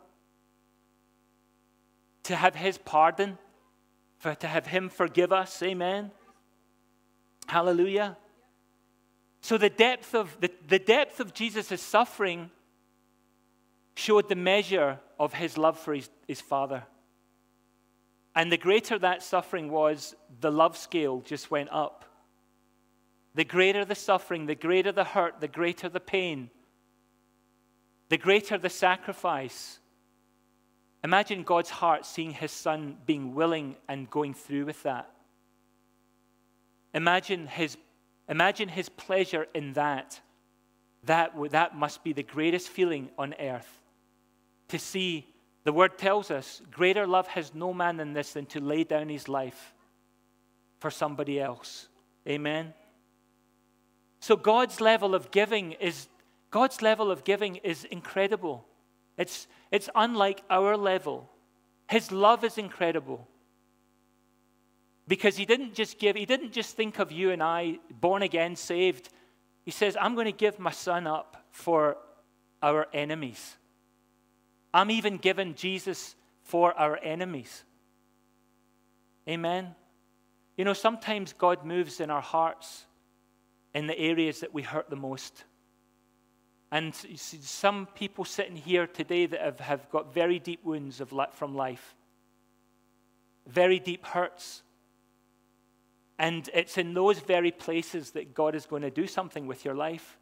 to 2.24 2.36
have 2.36 2.56
his 2.56 2.78
pardon, 2.78 3.38
for, 4.18 4.36
to 4.36 4.48
have 4.48 4.68
him 4.68 4.90
forgive 4.90 5.32
us. 5.32 5.62
Amen. 5.64 6.12
Hallelujah. 7.48 8.18
So 9.46 9.60
the 9.60 9.70
depth 9.70 10.16
of, 10.16 10.36
the, 10.42 10.50
the 10.68 10.80
depth 10.80 11.20
of 11.20 11.32
Jesus' 11.32 11.80
suffering 11.80 12.50
showed 13.96 14.28
the 14.28 14.36
measure 14.36 15.00
of 15.20 15.36
his 15.36 15.56
love 15.56 15.78
for 15.78 15.94
his, 15.94 16.10
his 16.28 16.42
Father. 16.42 16.84
And 18.34 18.52
the 18.52 18.58
greater 18.58 18.98
that 18.98 19.22
suffering 19.22 19.70
was, 19.70 20.16
the 20.42 20.52
love 20.52 20.75
scale 20.75 21.22
just 21.22 21.52
went 21.52 21.70
up. 21.72 22.06
the 23.36 23.44
greater 23.44 23.84
the 23.84 23.96
suffering, 23.96 24.46
the 24.46 24.56
greater 24.56 24.92
the 24.92 25.04
hurt, 25.04 25.42
the 25.42 25.48
greater 25.48 25.90
the 25.90 26.00
pain, 26.00 26.50
the 28.10 28.18
greater 28.18 28.58
the 28.58 28.70
sacrifice. 28.70 29.80
Imagine 31.04 31.44
God's 31.44 31.70
heart 31.70 32.06
seeing 32.06 32.32
his 32.32 32.52
son 32.52 32.98
being 33.06 33.36
willing 33.36 33.75
and 33.90 34.10
going 34.10 34.34
through 34.34 34.66
with 34.66 34.82
that. 34.84 35.12
Imagine 36.94 37.46
his, 37.46 37.78
imagine 38.29 38.70
his 38.70 38.89
pleasure 38.89 39.48
in 39.53 39.74
that. 39.74 40.20
That, 41.03 41.34
that 41.51 41.77
must 41.77 42.03
be 42.03 42.13
the 42.13 42.24
greatest 42.24 42.70
feeling 42.70 43.10
on 43.17 43.36
earth. 43.39 43.70
To 44.70 44.79
see, 44.79 45.27
the 45.63 45.74
word 45.74 45.98
tells 45.98 46.32
us, 46.32 46.62
greater 46.72 47.05
love 47.05 47.27
has 47.27 47.53
no 47.53 47.74
man 47.74 47.98
than 47.98 48.13
this 48.13 48.34
than 48.34 48.46
to 48.48 48.60
lay 48.60 48.84
down 48.84 49.10
his 49.10 49.27
life 49.27 49.74
for 50.79 50.89
somebody 50.89 51.39
else. 51.39 51.88
Amen. 52.27 52.74
So 54.20 54.36
God's 54.36 54.82
level 54.82 55.13
of 55.13 55.29
giving 55.29 55.74
is 55.74 56.08
God's 56.50 56.82
level 56.82 57.12
of 57.12 57.24
giving 57.24 57.58
is 57.58 57.84
incredible. 57.84 58.65
It's, 59.17 59.48
it's 59.72 59.89
unlike 59.94 60.41
our 60.50 60.77
level. 60.77 61.29
His 61.89 62.12
love 62.12 62.44
is 62.44 62.58
incredible. 62.58 63.27
Because 65.08 65.38
he 65.38 65.46
didn't 65.46 65.74
just 65.74 66.00
give, 66.00 66.16
he 66.16 66.26
didn't 66.26 66.52
just 66.52 66.76
think 66.76 67.00
of 67.00 67.12
you 67.12 67.32
and 67.32 67.44
I, 67.44 67.78
born 68.00 68.24
again, 68.24 68.56
saved. 68.56 69.10
He 69.64 69.72
says, 69.72 69.96
I'm 70.00 70.16
going 70.16 70.26
to 70.26 70.32
give 70.32 70.60
my 70.60 70.72
son 70.72 71.06
up 71.06 71.46
for 71.52 71.98
our 72.62 72.88
enemies. 72.92 73.56
I'm 74.74 74.90
even 74.90 75.18
giving 75.18 75.54
Jesus 75.54 76.16
for 76.44 76.74
our 76.74 76.98
enemies. 76.98 77.64
Amen. 79.30 79.76
You 80.58 80.66
know, 80.66 80.74
sometimes 80.74 81.34
God 81.34 81.66
moves 81.66 82.00
in 82.00 82.10
our 82.10 82.22
hearts 82.22 82.86
in 83.74 83.88
the 83.88 83.98
areas 84.00 84.40
that 84.40 84.54
we 84.54 84.62
hurt 84.62 84.90
the 84.90 84.96
most. 84.96 85.44
And 86.72 86.96
you 87.08 87.18
see 87.18 87.38
some 87.42 87.88
people 87.88 88.26
sitting 88.26 88.56
here 88.56 88.88
today 88.88 89.26
that 89.28 89.42
have, 89.42 89.60
have 89.60 89.90
got 89.90 90.14
very 90.14 90.40
deep 90.40 90.64
wounds 90.64 91.00
of, 91.02 91.14
from 91.34 91.56
life, 91.56 91.96
very 93.48 93.80
deep 93.80 94.06
hurts. 94.06 94.64
And 96.18 96.50
it's 96.54 96.78
in 96.78 96.94
those 96.94 97.20
very 97.20 97.52
places 97.52 98.12
that 98.12 98.34
God 98.34 98.56
is 98.56 98.66
going 98.66 98.84
to 98.84 98.90
do 98.90 99.06
something 99.08 99.48
with 99.48 99.66
your 99.66 99.76
life. 99.76 100.18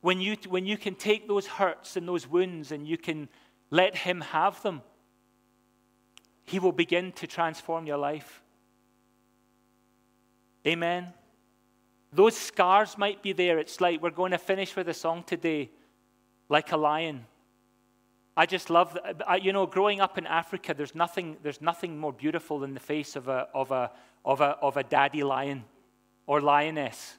When 0.00 0.20
you, 0.20 0.36
when 0.48 0.66
you 0.66 0.76
can 0.76 0.94
take 0.94 1.28
those 1.28 1.46
hurts 1.46 1.96
and 1.96 2.06
those 2.06 2.28
wounds 2.28 2.72
and 2.72 2.86
you 2.86 2.98
can 2.98 3.28
let 3.70 3.96
Him 3.96 4.20
have 4.20 4.60
them, 4.62 4.82
He 6.44 6.58
will 6.58 6.72
begin 6.72 7.12
to 7.12 7.26
transform 7.26 7.86
your 7.86 7.96
life. 7.96 8.42
Amen. 10.66 11.12
Those 12.12 12.36
scars 12.36 12.96
might 12.96 13.22
be 13.22 13.32
there. 13.32 13.58
It's 13.58 13.80
like 13.80 14.02
we're 14.02 14.10
going 14.10 14.32
to 14.32 14.38
finish 14.38 14.76
with 14.76 14.88
a 14.88 14.94
song 14.94 15.24
today, 15.24 15.70
like 16.48 16.72
a 16.72 16.76
lion. 16.76 17.26
I 18.36 18.46
just 18.46 18.68
love, 18.68 18.94
that. 18.94 19.22
Uh, 19.28 19.34
you 19.34 19.52
know, 19.52 19.66
growing 19.66 20.00
up 20.00 20.18
in 20.18 20.26
Africa, 20.26 20.74
there's 20.74 20.94
nothing, 20.94 21.36
there's 21.42 21.60
nothing 21.60 21.98
more 21.98 22.12
beautiful 22.12 22.58
than 22.58 22.74
the 22.74 22.80
face 22.80 23.14
of 23.16 23.28
a, 23.28 23.48
of, 23.54 23.70
a, 23.70 23.90
of, 24.24 24.40
a, 24.40 24.56
of 24.60 24.76
a 24.76 24.82
daddy 24.82 25.22
lion 25.22 25.64
or 26.26 26.40
lioness 26.40 27.16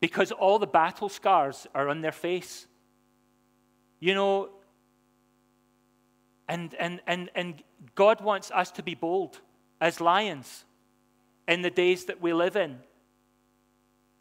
because 0.00 0.32
all 0.32 0.58
the 0.58 0.66
battle 0.66 1.08
scars 1.08 1.66
are 1.74 1.88
on 1.88 2.00
their 2.00 2.12
face. 2.12 2.66
You 4.00 4.14
know, 4.14 4.50
and, 6.48 6.74
and, 6.74 7.00
and, 7.06 7.30
and 7.34 7.62
God 7.94 8.20
wants 8.20 8.50
us 8.50 8.70
to 8.72 8.82
be 8.82 8.94
bold 8.94 9.40
as 9.80 10.00
lions 10.00 10.64
in 11.48 11.62
the 11.62 11.70
days 11.70 12.04
that 12.06 12.20
we 12.20 12.32
live 12.32 12.56
in. 12.56 12.78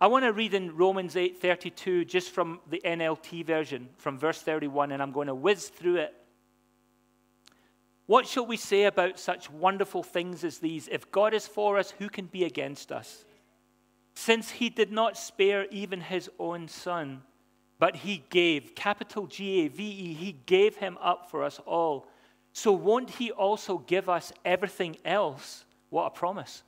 I 0.03 0.07
want 0.07 0.25
to 0.25 0.33
read 0.33 0.53
in 0.53 0.75
Romans 0.75 1.15
8:32 1.15 2.05
just 2.05 2.31
from 2.31 2.59
the 2.69 2.81
NLT 2.83 3.41
version 3.45 3.87
from 3.95 4.19
verse 4.19 4.41
31 4.41 4.91
and 4.91 5.01
I'm 5.01 5.13
going 5.13 5.27
to 5.27 5.33
whiz 5.33 5.69
through 5.69 5.95
it. 5.95 6.13
What 8.05 8.27
shall 8.27 8.45
we 8.45 8.57
say 8.57 8.83
about 8.83 9.17
such 9.17 9.49
wonderful 9.49 10.03
things 10.03 10.43
as 10.43 10.59
these? 10.59 10.89
If 10.89 11.09
God 11.09 11.33
is 11.33 11.47
for 11.47 11.77
us, 11.77 11.91
who 11.91 12.09
can 12.09 12.25
be 12.25 12.43
against 12.43 12.91
us? 12.91 13.23
Since 14.13 14.51
he 14.51 14.69
did 14.69 14.91
not 14.91 15.15
spare 15.15 15.67
even 15.71 16.01
his 16.01 16.29
own 16.37 16.67
son, 16.67 17.21
but 17.79 17.95
he 17.95 18.25
gave, 18.29 18.75
capital 18.75 19.25
G 19.25 19.61
A 19.61 19.67
V 19.69 19.83
E, 19.85 20.13
he 20.15 20.33
gave 20.45 20.75
him 20.75 20.97
up 20.99 21.31
for 21.31 21.45
us 21.45 21.61
all. 21.65 22.07
So 22.51 22.73
won't 22.73 23.09
he 23.09 23.31
also 23.31 23.77
give 23.77 24.09
us 24.09 24.33
everything 24.43 24.97
else? 25.05 25.63
What 25.89 26.07
a 26.07 26.09
promise. 26.09 26.61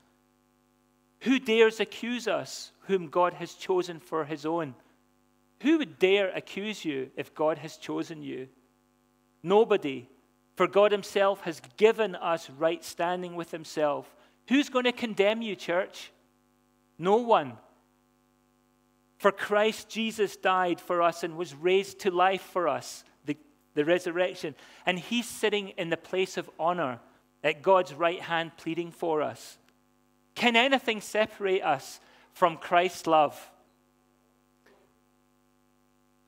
Who 1.25 1.39
dares 1.39 1.79
accuse 1.79 2.27
us 2.27 2.71
whom 2.81 3.07
God 3.07 3.33
has 3.33 3.55
chosen 3.55 3.99
for 3.99 4.25
his 4.25 4.45
own? 4.45 4.75
Who 5.61 5.79
would 5.79 5.97
dare 5.97 6.29
accuse 6.29 6.85
you 6.85 7.09
if 7.15 7.33
God 7.33 7.57
has 7.57 7.77
chosen 7.77 8.21
you? 8.21 8.47
Nobody, 9.41 10.07
for 10.55 10.67
God 10.67 10.91
himself 10.91 11.41
has 11.41 11.63
given 11.77 12.13
us 12.15 12.51
right 12.51 12.83
standing 12.83 13.35
with 13.35 13.49
himself. 13.49 14.15
Who's 14.49 14.69
going 14.69 14.85
to 14.85 14.91
condemn 14.91 15.41
you, 15.41 15.55
church? 15.55 16.11
No 16.99 17.15
one. 17.15 17.53
For 19.17 19.31
Christ 19.31 19.89
Jesus 19.89 20.35
died 20.35 20.79
for 20.79 21.01
us 21.01 21.23
and 21.23 21.37
was 21.37 21.55
raised 21.55 22.01
to 22.01 22.11
life 22.11 22.43
for 22.43 22.67
us, 22.67 23.03
the, 23.25 23.35
the 23.73 23.83
resurrection. 23.83 24.53
And 24.85 24.99
he's 24.99 25.27
sitting 25.27 25.69
in 25.69 25.89
the 25.89 25.97
place 25.97 26.37
of 26.37 26.51
honor 26.59 26.99
at 27.43 27.63
God's 27.63 27.95
right 27.95 28.21
hand, 28.21 28.51
pleading 28.57 28.91
for 28.91 29.23
us. 29.23 29.57
Can 30.35 30.55
anything 30.55 31.01
separate 31.01 31.63
us 31.63 31.99
from 32.33 32.57
Christ's 32.57 33.07
love? 33.07 33.49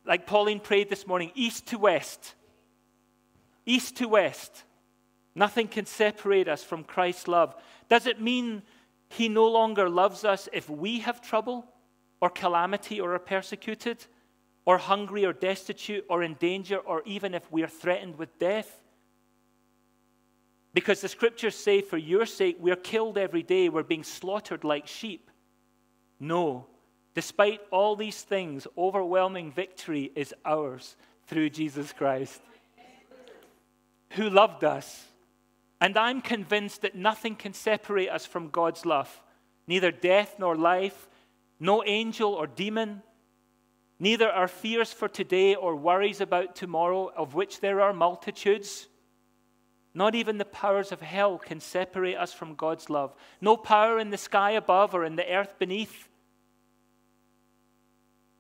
Like 0.06 0.26
Pauline 0.26 0.62
prayed 0.62 0.90
this 0.90 1.06
morning, 1.06 1.32
east 1.36 1.68
to 1.68 1.78
west. 1.78 2.34
East 3.66 3.98
to 3.98 4.08
west. 4.08 4.64
Nothing 5.36 5.68
can 5.68 5.86
separate 5.86 6.48
us 6.48 6.64
from 6.64 6.86
Christ's 6.86 7.28
love. 7.28 7.54
Does 7.90 8.08
it 8.08 8.22
mean 8.22 8.64
he 9.10 9.28
no 9.28 9.48
longer 9.48 9.90
loves 9.90 10.24
us 10.24 10.48
if 10.54 10.70
we 10.70 11.00
have 11.00 11.22
trouble 11.22 11.66
or 12.22 12.30
calamity 12.30 13.00
or 13.00 13.14
are 13.14 13.20
persecuted 13.20 14.06
or 14.66 14.78
hungry 14.78 15.26
or 15.26 15.34
destitute 15.34 16.06
or 16.10 16.24
in 16.24 16.34
danger 16.36 16.78
or 16.78 17.04
even 17.06 17.34
if 17.34 17.52
we 17.52 17.62
are 17.64 17.68
threatened 17.68 18.18
with 18.18 18.40
death? 18.40 18.82
Because 20.74 21.02
the 21.02 21.08
scriptures 21.08 21.56
say, 21.56 21.82
for 21.82 21.98
your 21.98 22.26
sake, 22.26 22.58
we're 22.60 22.76
killed 22.76 23.18
every 23.18 23.44
day, 23.44 23.70
we're 23.70 23.84
being 23.84 24.04
slaughtered 24.04 24.64
like 24.64 24.88
sheep. 24.88 25.32
No, 26.20 26.66
despite 27.16 27.62
all 27.72 27.96
these 27.96 28.22
things, 28.22 28.68
overwhelming 28.78 29.52
victory 29.52 30.12
is 30.16 30.34
ours 30.46 30.96
through 31.28 31.50
Jesus 31.50 31.94
Christ, 31.94 32.42
who 34.12 34.30
loved 34.30 34.64
us. 34.64 35.06
And 35.80 35.98
I'm 35.98 36.22
convinced 36.22 36.82
that 36.82 36.96
nothing 36.96 37.36
can 37.36 37.54
separate 37.54 38.10
us 38.10 38.26
from 38.26 38.50
God's 38.50 38.86
love 38.86 39.22
neither 39.68 39.92
death 39.92 40.36
nor 40.40 40.56
life, 40.56 41.10
no 41.60 41.84
angel 41.84 42.34
or 42.34 42.48
demon, 42.48 43.02
neither 44.00 44.30
our 44.30 44.48
fears 44.48 44.94
for 44.94 45.10
today 45.10 45.56
or 45.56 45.76
worries 45.76 46.22
about 46.22 46.56
tomorrow, 46.56 47.12
of 47.16 47.36
which 47.36 47.60
there 47.60 47.82
are 47.82 47.92
multitudes 47.92 48.88
not 49.98 50.14
even 50.14 50.38
the 50.38 50.46
powers 50.46 50.92
of 50.92 51.02
hell 51.02 51.40
can 51.40 51.60
separate 51.60 52.18
us 52.18 52.32
from 52.32 52.54
God's 52.54 52.88
love. 52.88 53.16
No 53.42 53.58
power 53.58 53.98
in 53.98 54.12
the 54.12 54.18
sky 54.18 54.52
above 54.52 54.94
or 54.94 55.04
in 55.04 55.16
the 55.16 55.28
earth 55.28 55.56
beneath. 55.58 56.08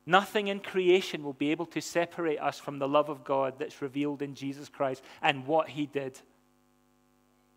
Nothing 0.06 0.50
in 0.50 0.60
creation 0.60 1.24
will 1.24 1.34
be 1.34 1.50
able 1.50 1.66
to 1.66 1.82
separate 1.82 2.38
us 2.38 2.60
from 2.60 2.78
the 2.78 2.88
love 2.88 3.10
of 3.10 3.24
God 3.24 3.56
that's 3.58 3.82
revealed 3.82 4.22
in 4.22 4.36
Jesus 4.36 4.70
Christ 4.70 5.02
and 5.20 5.48
what 5.48 5.70
He 5.70 5.88
did. 5.88 6.20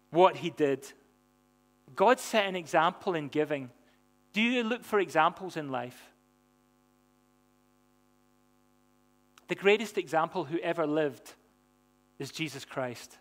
What 0.09 0.37
He 0.37 0.49
did. 0.49 0.91
God 1.95 2.19
set 2.19 2.47
an 2.47 2.57
example 2.57 3.15
in 3.15 3.29
giving. 3.29 3.69
Do 4.33 4.41
you 4.41 4.65
look 4.65 4.83
for 4.83 4.99
examples 4.99 5.59
in 5.59 5.69
life? 5.69 6.11
The 9.49 9.57
greatest 9.57 9.99
example 9.99 10.45
who 10.45 10.59
ever 10.61 10.87
lived 10.87 11.35
is 12.19 12.31
Jesus 12.31 12.65
Christ. 12.65 13.19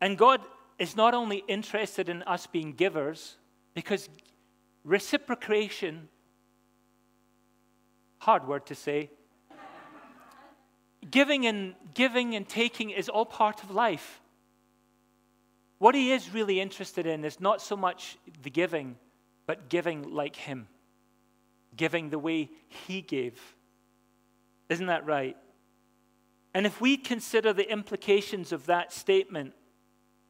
And 0.00 0.16
God 0.16 0.40
is 0.78 0.96
not 0.96 1.14
only 1.14 1.42
interested 1.48 2.08
in 2.08 2.22
us 2.22 2.46
being 2.46 2.72
givers, 2.72 3.36
because 3.74 4.08
reciprocation, 4.84 6.08
hard 8.18 8.46
word 8.46 8.66
to 8.66 8.74
say, 8.74 9.10
giving 11.10 11.46
and 11.46 11.74
giving 11.94 12.34
and 12.34 12.48
taking 12.48 12.90
is 12.90 13.08
all 13.08 13.26
part 13.26 13.62
of 13.62 13.70
life. 13.70 14.20
What 15.78 15.94
he 15.94 16.12
is 16.12 16.32
really 16.34 16.60
interested 16.60 17.06
in 17.06 17.24
is 17.24 17.40
not 17.40 17.62
so 17.62 17.76
much 17.76 18.18
the 18.42 18.50
giving, 18.50 18.96
but 19.46 19.68
giving 19.68 20.12
like 20.12 20.36
him, 20.36 20.66
giving 21.76 22.10
the 22.10 22.18
way 22.18 22.50
he 22.68 23.00
gave. 23.00 23.40
Isn't 24.68 24.86
that 24.86 25.06
right? 25.06 25.36
And 26.52 26.66
if 26.66 26.80
we 26.80 26.96
consider 26.96 27.52
the 27.52 27.70
implications 27.70 28.52
of 28.52 28.66
that 28.66 28.92
statement, 28.92 29.54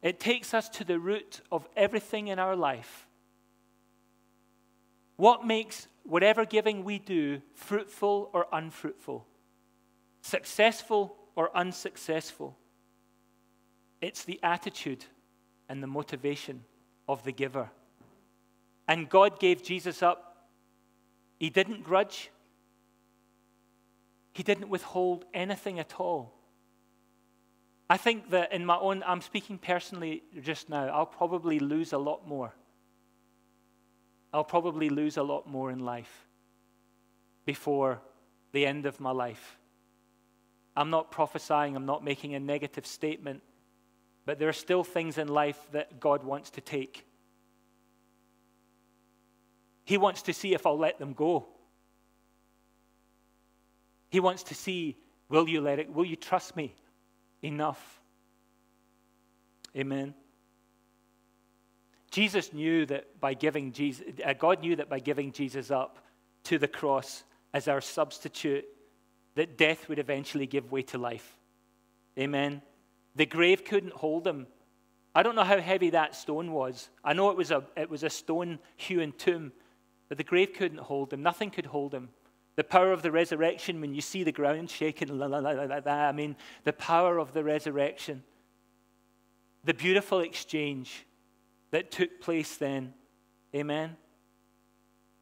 it 0.01 0.19
takes 0.19 0.53
us 0.53 0.69
to 0.69 0.83
the 0.83 0.99
root 0.99 1.41
of 1.51 1.67
everything 1.75 2.27
in 2.27 2.39
our 2.39 2.55
life. 2.55 3.07
What 5.17 5.45
makes 5.45 5.87
whatever 6.03 6.45
giving 6.45 6.85
we 6.85 6.99
do 6.99 7.41
fruitful 7.53 8.29
or 8.33 8.47
unfruitful? 8.51 9.27
Successful 10.21 11.17
or 11.35 11.55
unsuccessful? 11.55 12.57
It's 14.01 14.23
the 14.23 14.39
attitude 14.41 15.03
and 15.67 15.83
the 15.83 15.87
motivation 15.87 16.63
of 17.07 17.23
the 17.23 17.33
giver. 17.33 17.69
And 18.87 19.09
God 19.09 19.39
gave 19.39 19.61
Jesus 19.61 20.01
up. 20.01 20.47
He 21.37 21.49
didn't 21.49 21.83
grudge, 21.83 22.31
He 24.33 24.43
didn't 24.43 24.69
withhold 24.69 25.25
anything 25.33 25.79
at 25.79 25.99
all. 25.99 26.38
I 27.89 27.97
think 27.97 28.29
that 28.29 28.53
in 28.53 28.65
my 28.65 28.77
own, 28.77 29.03
I'm 29.05 29.21
speaking 29.21 29.57
personally 29.57 30.21
just 30.41 30.69
now, 30.69 30.85
I'll 30.87 31.07
probably 31.07 31.59
lose 31.59 31.91
a 31.91 31.97
lot 31.97 32.27
more. 32.27 32.53
I'll 34.31 34.43
probably 34.43 34.89
lose 34.89 35.17
a 35.17 35.23
lot 35.23 35.49
more 35.49 35.71
in 35.71 35.79
life 35.79 36.27
before 37.45 37.99
the 38.51 38.65
end 38.65 38.85
of 38.85 38.99
my 38.99 39.09
life. 39.09 39.57
I'm 40.75 40.91
not 40.91 41.09
prophesying, 41.09 41.75
I'm 41.75 41.87
not 41.87 42.03
making 42.03 42.35
a 42.35 42.39
negative 42.39 42.85
statement, 42.85 43.41
but 44.25 44.37
there 44.37 44.49
are 44.49 44.53
still 44.53 44.83
things 44.83 45.17
in 45.17 45.27
life 45.27 45.59
that 45.71 45.99
God 45.99 46.23
wants 46.23 46.51
to 46.51 46.61
take. 46.61 47.07
He 49.83 49.97
wants 49.97 50.21
to 50.23 50.33
see 50.33 50.53
if 50.53 50.67
I'll 50.67 50.77
let 50.77 50.99
them 50.99 51.13
go. 51.13 51.47
He 54.11 54.19
wants 54.19 54.43
to 54.43 54.53
see, 54.53 54.95
will 55.27 55.49
you 55.49 55.61
let 55.61 55.79
it, 55.79 55.91
will 55.91 56.05
you 56.05 56.15
trust 56.15 56.55
me? 56.55 56.75
Enough. 57.41 58.01
Amen. 59.75 60.13
Jesus 62.11 62.53
knew 62.53 62.85
that 62.87 63.19
by 63.19 63.33
giving 63.33 63.71
Jesus, 63.71 64.05
uh, 64.25 64.33
God 64.33 64.61
knew 64.61 64.75
that 64.75 64.89
by 64.89 64.99
giving 64.99 65.31
Jesus 65.31 65.69
up 65.69 65.99
to 66.45 66.57
the 66.57 66.67
cross 66.67 67.23
as 67.53 67.67
our 67.67 67.81
substitute, 67.81 68.65
that 69.35 69.57
death 69.57 69.87
would 69.89 69.99
eventually 69.99 70.47
give 70.47 70.71
way 70.71 70.81
to 70.83 70.97
life. 70.97 71.37
Amen. 72.17 72.61
The 73.15 73.25
grave 73.25 73.63
couldn't 73.63 73.93
hold 73.93 74.25
him. 74.25 74.47
I 75.13 75.23
don't 75.23 75.35
know 75.35 75.43
how 75.43 75.59
heavy 75.59 75.91
that 75.91 76.15
stone 76.15 76.51
was. 76.51 76.89
I 77.03 77.13
know 77.13 77.29
it 77.29 77.37
was 77.37 77.51
a, 77.51 77.63
it 77.77 77.89
was 77.89 78.03
a 78.03 78.09
stone 78.09 78.59
hewn 78.75 79.13
tomb, 79.17 79.51
but 80.07 80.17
the 80.17 80.23
grave 80.23 80.53
couldn't 80.53 80.79
hold 80.79 81.13
him. 81.13 81.21
Nothing 81.21 81.51
could 81.51 81.65
hold 81.65 81.93
him. 81.93 82.09
The 82.59 82.65
power 82.65 82.91
of 82.91 83.01
the 83.01 83.09
resurrection, 83.09 83.79
when 83.79 83.95
you 83.95 84.01
see 84.01 84.25
the 84.25 84.33
ground 84.33 84.69
shaking 84.69 85.17
like 85.17 85.85
that, 85.85 85.87
I 85.87 86.11
mean, 86.11 86.35
the 86.65 86.73
power 86.73 87.17
of 87.17 87.31
the 87.31 87.41
resurrection. 87.41 88.21
The 89.63 89.73
beautiful 89.73 90.19
exchange 90.19 91.05
that 91.71 91.89
took 91.89 92.19
place 92.19 92.57
then. 92.57 92.93
Amen. 93.55 93.95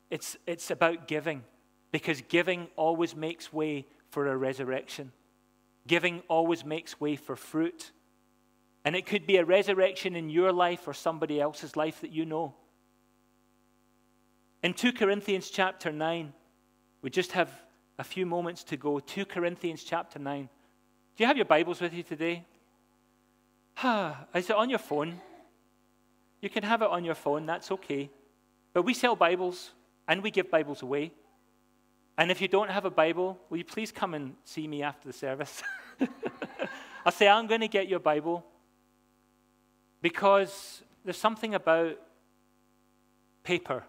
It's, 0.10 0.36
it's 0.48 0.72
about 0.72 1.08
giving 1.08 1.44
because 1.91 2.24
giving 2.27 2.70
always 2.75 3.15
makes 3.15 3.53
way 3.53 3.86
for 4.10 4.25
a 4.25 4.36
resurrection. 4.36 5.12
Giving 5.86 6.24
always 6.27 6.65
makes 6.65 7.00
way 7.00 7.15
for 7.17 7.36
fruit. 7.36 7.91
And 8.84 8.96
it 8.96 9.06
could 9.06 9.27
be 9.27 9.38
a 9.38 9.46
resurrection 9.46 10.15
in 10.15 10.32
your 10.32 10.51
life 10.51 10.88
or 10.88 10.94
somebody 10.96 11.39
else's 11.39 11.75
life 11.75 12.01
that 12.01 12.12
you 12.12 12.25
know. 12.25 12.56
In 14.63 14.74
2 14.74 14.94
Corinthians 14.94 15.51
chapter 15.51 15.91
9, 15.91 16.34
we 17.01 17.10
just 17.10 17.32
have 17.34 17.50
a 18.00 18.04
few 18.04 18.25
moments 18.25 18.63
to 18.66 18.77
go. 18.77 19.00
2 19.00 19.25
Corinthians 19.25 19.84
chapter 19.84 20.20
9. 20.20 20.44
Do 20.44 21.24
you 21.24 21.27
have 21.27 21.38
your 21.38 21.46
Bibles 21.46 21.82
with 21.82 21.94
you 21.94 22.04
today? 22.04 22.46
Is 23.84 24.50
it 24.50 24.56
on 24.56 24.70
your 24.70 24.80
phone? 24.80 25.20
You 26.42 26.50
can 26.50 26.63
have 26.63 26.82
it 26.82 26.89
on 26.89 27.04
your 27.04 27.16
phone, 27.16 27.46
that's 27.46 27.72
okay. 27.72 28.10
But 28.74 28.84
we 28.84 28.94
sell 28.94 29.16
Bibles 29.16 29.72
and 30.08 30.22
we 30.22 30.32
give 30.32 30.51
Bibles 30.51 30.82
away. 30.82 31.12
And 32.18 32.32
if 32.32 32.42
you 32.42 32.48
don't 32.48 32.70
have 32.70 32.86
a 32.86 32.89
Bible, 32.89 33.39
will 33.50 33.58
you 33.58 33.63
please 33.63 33.92
come 33.92 34.13
and 34.13 34.36
see 34.44 34.68
me 34.68 34.81
after 34.81 35.07
the 35.07 35.14
service? 35.14 35.62
I'll 37.05 37.12
say, 37.12 37.27
I'm 37.27 37.48
going 37.48 37.62
to 37.62 37.68
get 37.68 37.88
your 37.88 38.00
Bible 38.00 38.46
because 40.01 40.83
there's 41.03 41.18
something 41.18 41.55
about 41.55 41.98
paper 43.44 43.83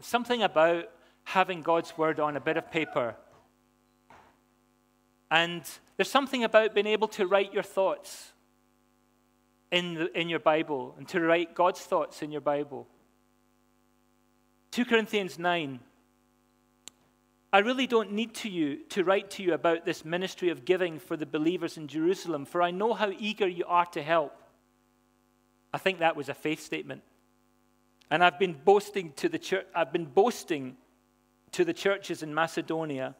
something 0.00 0.42
about 0.42 0.90
having 1.24 1.62
God's 1.62 1.96
word 1.96 2.18
on 2.20 2.36
a 2.36 2.40
bit 2.40 2.56
of 2.56 2.70
paper. 2.70 3.14
And 5.30 5.62
there's 5.96 6.10
something 6.10 6.44
about 6.44 6.74
being 6.74 6.86
able 6.86 7.08
to 7.08 7.26
write 7.26 7.52
your 7.52 7.62
thoughts 7.62 8.32
in, 9.70 9.94
the, 9.94 10.18
in 10.18 10.28
your 10.28 10.40
Bible 10.40 10.94
and 10.98 11.06
to 11.08 11.20
write 11.20 11.54
God's 11.54 11.80
thoughts 11.80 12.22
in 12.22 12.32
your 12.32 12.40
Bible. 12.40 12.88
2 14.72 14.84
Corinthians 14.84 15.38
9. 15.38 15.80
I 17.52 17.58
really 17.58 17.86
don't 17.86 18.12
need 18.12 18.34
to 18.36 18.48
you 18.48 18.78
to 18.90 19.02
write 19.02 19.30
to 19.32 19.42
you 19.42 19.54
about 19.54 19.84
this 19.84 20.04
ministry 20.04 20.50
of 20.50 20.64
giving 20.64 21.00
for 21.00 21.16
the 21.16 21.26
believers 21.26 21.76
in 21.76 21.88
Jerusalem, 21.88 22.44
for 22.44 22.62
I 22.62 22.70
know 22.70 22.94
how 22.94 23.12
eager 23.18 23.48
you 23.48 23.64
are 23.66 23.86
to 23.86 24.02
help. 24.02 24.40
I 25.72 25.78
think 25.78 25.98
that 25.98 26.16
was 26.16 26.28
a 26.28 26.34
faith 26.34 26.60
statement. 26.60 27.02
And 28.10 28.24
I've 28.24 28.38
been 28.38 28.56
boasting 28.64 29.12
to 29.16 29.28
the 29.28 29.38
church, 29.38 29.66
I've 29.74 29.92
been 29.92 30.06
boasting 30.06 30.76
to 31.52 31.64
the 31.64 31.72
churches 31.72 32.22
in 32.22 32.34
Macedonia 32.34 33.14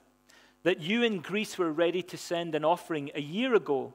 that 0.62 0.80
you 0.80 1.02
in 1.02 1.20
Greece 1.20 1.56
were 1.56 1.72
ready 1.72 2.02
to 2.02 2.16
send 2.16 2.54
an 2.54 2.64
offering 2.64 3.10
a 3.14 3.20
year 3.20 3.54
ago. 3.54 3.94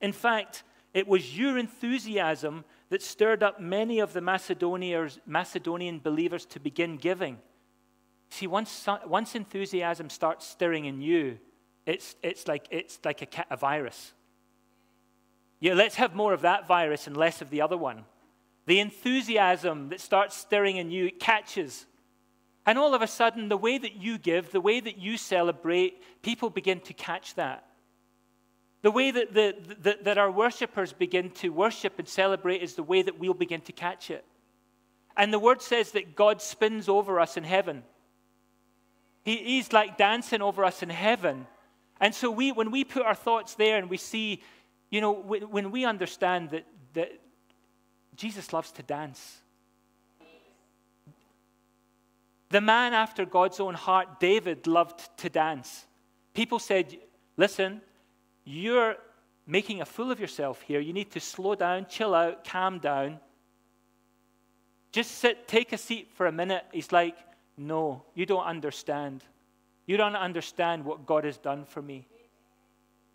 In 0.00 0.12
fact, 0.12 0.62
it 0.92 1.08
was 1.08 1.36
your 1.36 1.58
enthusiasm 1.58 2.64
that 2.90 3.02
stirred 3.02 3.42
up 3.42 3.60
many 3.60 3.98
of 3.98 4.12
the 4.12 4.20
Macedonian 4.20 5.98
believers 5.98 6.46
to 6.46 6.60
begin 6.60 6.96
giving. 6.98 7.38
See, 8.30 8.46
once, 8.46 8.86
once 9.06 9.34
enthusiasm 9.34 10.08
starts 10.08 10.46
stirring 10.46 10.84
in 10.84 11.00
you, 11.00 11.38
it's, 11.86 12.14
it's 12.22 12.46
like, 12.46 12.66
it's 12.70 12.98
like 13.04 13.22
a, 13.22 13.44
a 13.54 13.56
virus. 13.56 14.12
Yeah, 15.60 15.74
let's 15.74 15.96
have 15.96 16.14
more 16.14 16.32
of 16.32 16.42
that 16.42 16.68
virus 16.68 17.06
and 17.06 17.16
less 17.16 17.42
of 17.42 17.50
the 17.50 17.62
other 17.62 17.76
one. 17.76 18.04
The 18.66 18.80
enthusiasm 18.80 19.90
that 19.90 20.00
starts 20.00 20.36
stirring 20.36 20.76
in 20.76 20.90
you 20.90 21.10
catches. 21.10 21.86
And 22.66 22.78
all 22.78 22.94
of 22.94 23.02
a 23.02 23.06
sudden, 23.06 23.48
the 23.48 23.56
way 23.56 23.76
that 23.76 23.96
you 23.96 24.16
give, 24.16 24.50
the 24.50 24.60
way 24.60 24.80
that 24.80 24.98
you 24.98 25.16
celebrate, 25.18 26.02
people 26.22 26.48
begin 26.48 26.80
to 26.80 26.94
catch 26.94 27.34
that. 27.34 27.66
The 28.82 28.90
way 28.90 29.10
that, 29.10 29.32
the, 29.32 29.54
the, 29.82 29.98
that 30.02 30.18
our 30.18 30.30
worshippers 30.30 30.92
begin 30.92 31.30
to 31.30 31.50
worship 31.50 31.98
and 31.98 32.08
celebrate 32.08 32.62
is 32.62 32.74
the 32.74 32.82
way 32.82 33.02
that 33.02 33.18
we'll 33.18 33.34
begin 33.34 33.60
to 33.62 33.72
catch 33.72 34.10
it. 34.10 34.24
And 35.16 35.32
the 35.32 35.38
word 35.38 35.62
says 35.62 35.92
that 35.92 36.16
God 36.16 36.42
spins 36.42 36.88
over 36.88 37.20
us 37.20 37.36
in 37.36 37.44
heaven. 37.44 37.82
He, 39.24 39.36
he's 39.36 39.72
like 39.72 39.96
dancing 39.96 40.42
over 40.42 40.64
us 40.64 40.82
in 40.82 40.90
heaven. 40.90 41.46
And 42.00 42.14
so 42.14 42.30
we, 42.30 42.52
when 42.52 42.70
we 42.70 42.84
put 42.84 43.02
our 43.02 43.14
thoughts 43.14 43.54
there 43.54 43.78
and 43.78 43.88
we 43.88 43.96
see, 43.96 44.42
you 44.90 45.00
know, 45.00 45.12
when, 45.12 45.42
when 45.50 45.70
we 45.70 45.84
understand 45.84 46.50
that, 46.50 46.66
that 46.94 47.12
Jesus 48.16 48.52
loves 48.52 48.70
to 48.72 48.82
dance. 48.82 49.38
The 52.50 52.60
man 52.60 52.94
after 52.94 53.24
God's 53.24 53.58
own 53.58 53.74
heart, 53.74 54.20
David, 54.20 54.66
loved 54.66 55.00
to 55.18 55.28
dance. 55.28 55.86
People 56.34 56.58
said, 56.58 56.96
Listen, 57.36 57.80
you're 58.44 58.96
making 59.46 59.80
a 59.80 59.84
fool 59.84 60.12
of 60.12 60.20
yourself 60.20 60.62
here. 60.62 60.80
You 60.80 60.92
need 60.92 61.10
to 61.12 61.20
slow 61.20 61.54
down, 61.54 61.86
chill 61.88 62.14
out, 62.14 62.44
calm 62.44 62.78
down. 62.78 63.18
Just 64.92 65.12
sit, 65.12 65.48
take 65.48 65.72
a 65.72 65.78
seat 65.78 66.12
for 66.14 66.26
a 66.26 66.32
minute. 66.32 66.64
He's 66.72 66.92
like, 66.92 67.16
No, 67.56 68.04
you 68.14 68.26
don't 68.26 68.44
understand. 68.44 69.24
You 69.86 69.96
don't 69.96 70.16
understand 70.16 70.84
what 70.84 71.06
God 71.06 71.24
has 71.24 71.36
done 71.36 71.64
for 71.64 71.82
me. 71.82 72.06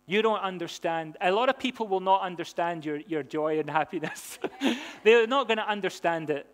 You 0.06 0.22
don't 0.22 0.40
understand. 0.40 1.16
A 1.20 1.30
lot 1.30 1.48
of 1.48 1.58
people 1.58 1.86
will 1.86 2.00
not 2.00 2.22
understand 2.22 2.84
your, 2.84 2.96
your 2.96 3.22
joy 3.22 3.58
and 3.58 3.70
happiness. 3.80 4.38
They're 5.04 5.26
not 5.26 5.46
going 5.46 5.58
to 5.58 5.68
understand 5.68 6.30
it. 6.30 6.46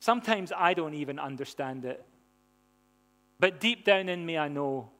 Sometimes 0.00 0.52
I 0.54 0.74
don't 0.74 0.94
even 0.94 1.18
understand 1.18 1.84
it. 1.84 2.04
But 3.40 3.60
deep 3.60 3.84
down 3.84 4.08
in 4.08 4.24
me, 4.24 4.36
I 4.36 4.48
know 4.48 4.90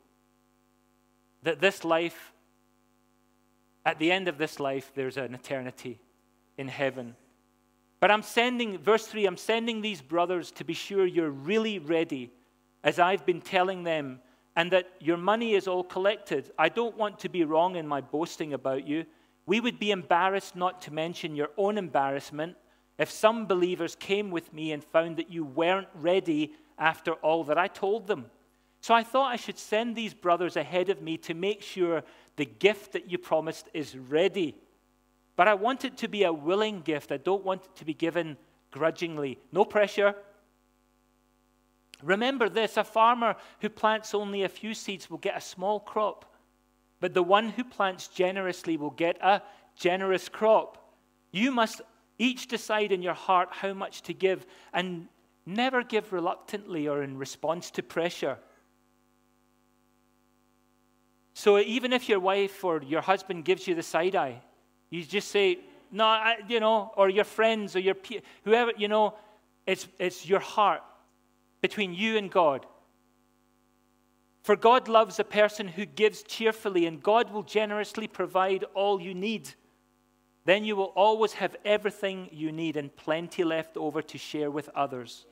that 1.42 1.60
this 1.60 1.84
life, 1.84 2.32
at 3.84 3.98
the 3.98 4.10
end 4.10 4.28
of 4.28 4.38
this 4.38 4.58
life, 4.58 4.92
there's 4.94 5.16
an 5.16 5.34
eternity 5.34 6.00
in 6.56 6.68
heaven. 6.68 7.16
But 8.00 8.10
I'm 8.10 8.22
sending, 8.22 8.78
verse 8.78 9.06
3, 9.06 9.26
I'm 9.26 9.36
sending 9.36 9.80
these 9.80 10.00
brothers 10.02 10.50
to 10.52 10.64
be 10.64 10.74
sure 10.74 11.06
you're 11.06 11.30
really 11.30 11.78
ready, 11.78 12.32
as 12.82 12.98
I've 12.98 13.24
been 13.24 13.40
telling 13.40 13.84
them 13.84 14.20
and 14.56 14.70
that 14.70 14.88
your 15.00 15.16
money 15.16 15.54
is 15.54 15.66
all 15.66 15.84
collected. 15.84 16.50
I 16.58 16.68
don't 16.68 16.96
want 16.96 17.18
to 17.20 17.28
be 17.28 17.44
wrong 17.44 17.76
in 17.76 17.86
my 17.86 18.00
boasting 18.00 18.52
about 18.52 18.86
you. 18.86 19.04
We 19.46 19.60
would 19.60 19.78
be 19.78 19.90
embarrassed 19.90 20.56
not 20.56 20.82
to 20.82 20.92
mention 20.92 21.36
your 21.36 21.50
own 21.56 21.76
embarrassment 21.76 22.56
if 22.98 23.10
some 23.10 23.46
believers 23.46 23.96
came 23.96 24.30
with 24.30 24.52
me 24.52 24.72
and 24.72 24.82
found 24.82 25.16
that 25.16 25.30
you 25.30 25.44
weren't 25.44 25.88
ready 25.94 26.52
after 26.78 27.12
all 27.14 27.44
that 27.44 27.58
I 27.58 27.68
told 27.68 28.06
them. 28.06 28.26
So 28.80 28.94
I 28.94 29.02
thought 29.02 29.32
I 29.32 29.36
should 29.36 29.58
send 29.58 29.96
these 29.96 30.14
brothers 30.14 30.56
ahead 30.56 30.90
of 30.90 31.02
me 31.02 31.16
to 31.18 31.34
make 31.34 31.62
sure 31.62 32.02
the 32.36 32.44
gift 32.44 32.92
that 32.92 33.10
you 33.10 33.18
promised 33.18 33.68
is 33.72 33.96
ready. 33.96 34.56
But 35.36 35.48
I 35.48 35.54
want 35.54 35.84
it 35.84 35.96
to 35.98 36.08
be 36.08 36.24
a 36.24 36.32
willing 36.32 36.80
gift. 36.82 37.10
I 37.10 37.16
don't 37.16 37.44
want 37.44 37.64
it 37.64 37.76
to 37.76 37.84
be 37.84 37.94
given 37.94 38.36
grudgingly. 38.70 39.38
No 39.52 39.64
pressure. 39.64 40.14
Remember 42.02 42.48
this 42.48 42.76
a 42.76 42.84
farmer 42.84 43.36
who 43.60 43.68
plants 43.68 44.14
only 44.14 44.42
a 44.42 44.48
few 44.48 44.74
seeds 44.74 45.08
will 45.08 45.18
get 45.18 45.36
a 45.36 45.40
small 45.40 45.80
crop, 45.80 46.34
but 47.00 47.14
the 47.14 47.22
one 47.22 47.50
who 47.50 47.64
plants 47.64 48.08
generously 48.08 48.76
will 48.76 48.90
get 48.90 49.16
a 49.22 49.42
generous 49.76 50.28
crop. 50.28 50.94
You 51.30 51.50
must 51.50 51.80
each 52.18 52.46
decide 52.46 52.92
in 52.92 53.02
your 53.02 53.14
heart 53.14 53.48
how 53.50 53.74
much 53.74 54.02
to 54.02 54.12
give 54.12 54.46
and 54.72 55.08
never 55.46 55.82
give 55.82 56.12
reluctantly 56.12 56.88
or 56.88 57.02
in 57.02 57.18
response 57.18 57.70
to 57.72 57.82
pressure. 57.82 58.38
So 61.34 61.58
even 61.58 61.92
if 61.92 62.08
your 62.08 62.20
wife 62.20 62.62
or 62.64 62.82
your 62.82 63.00
husband 63.00 63.44
gives 63.44 63.66
you 63.66 63.74
the 63.74 63.82
side 63.82 64.14
eye, 64.14 64.40
you 64.90 65.02
just 65.04 65.28
say, 65.28 65.58
no, 65.90 66.04
I, 66.04 66.36
you 66.48 66.60
know, 66.60 66.92
or 66.96 67.08
your 67.08 67.24
friends 67.24 67.74
or 67.74 67.80
your 67.80 67.96
whoever, 68.44 68.72
you 68.76 68.88
know, 68.88 69.14
it's, 69.66 69.88
it's 69.98 70.26
your 70.26 70.40
heart 70.40 70.82
between 71.64 71.94
you 71.94 72.18
and 72.18 72.30
God. 72.30 72.66
For 74.42 74.54
God 74.54 74.86
loves 74.86 75.18
a 75.18 75.24
person 75.24 75.66
who 75.66 75.86
gives 75.86 76.22
cheerfully, 76.22 76.84
and 76.84 77.02
God 77.02 77.32
will 77.32 77.42
generously 77.42 78.06
provide 78.06 78.64
all 78.74 79.00
you 79.00 79.14
need. 79.14 79.48
Then 80.44 80.66
you 80.66 80.76
will 80.76 80.92
always 80.94 81.32
have 81.32 81.56
everything 81.64 82.28
you 82.30 82.52
need 82.52 82.76
and 82.76 82.94
plenty 82.94 83.44
left 83.44 83.78
over 83.78 84.02
to 84.02 84.18
share 84.18 84.50
with 84.50 84.68
others. 84.74 85.24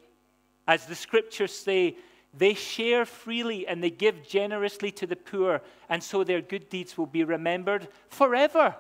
As 0.66 0.87
the 0.87 0.95
scriptures 0.95 1.53
say, 1.53 1.99
they 2.33 2.55
share 2.55 3.05
freely 3.05 3.66
and 3.66 3.85
they 3.85 3.90
give 3.90 4.27
generously 4.27 4.90
to 4.92 5.07
the 5.07 5.16
poor, 5.16 5.61
and 5.90 6.03
so 6.03 6.25
their 6.25 6.40
good 6.40 6.71
deeds 6.71 6.97
will 6.97 7.05
be 7.05 7.25
remembered 7.25 7.88
forever. 8.09 8.75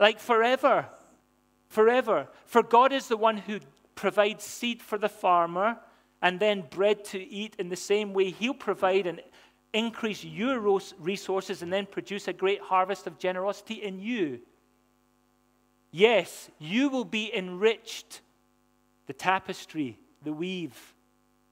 Like 0.00 0.18
forever. 0.18 0.86
Forever. 1.68 2.26
For 2.44 2.64
God 2.64 2.92
is 2.92 3.06
the 3.06 3.16
one 3.16 3.36
who 3.36 3.60
provides 3.94 4.42
seed 4.42 4.82
for 4.82 4.98
the 4.98 5.08
farmer 5.08 5.78
and 6.22 6.40
then 6.40 6.64
bread 6.70 7.04
to 7.06 7.18
eat 7.18 7.56
in 7.58 7.68
the 7.68 7.76
same 7.76 8.12
way. 8.12 8.30
He'll 8.30 8.54
provide 8.54 9.06
and 9.06 9.20
increase 9.72 10.24
your 10.24 10.80
resources 10.98 11.62
and 11.62 11.72
then 11.72 11.86
produce 11.86 12.28
a 12.28 12.32
great 12.32 12.60
harvest 12.60 13.06
of 13.06 13.18
generosity 13.18 13.74
in 13.74 14.00
you. 14.00 14.40
Yes, 15.90 16.50
you 16.58 16.88
will 16.88 17.04
be 17.04 17.34
enriched. 17.34 18.22
The 19.06 19.12
tapestry, 19.12 19.98
the 20.24 20.32
weave. 20.32 20.94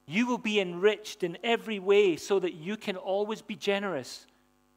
You 0.06 0.26
will 0.26 0.38
be 0.38 0.60
enriched 0.60 1.22
in 1.22 1.38
every 1.44 1.78
way 1.78 2.16
so 2.16 2.38
that 2.40 2.54
you 2.54 2.76
can 2.76 2.96
always 2.96 3.42
be 3.42 3.56
generous. 3.56 4.26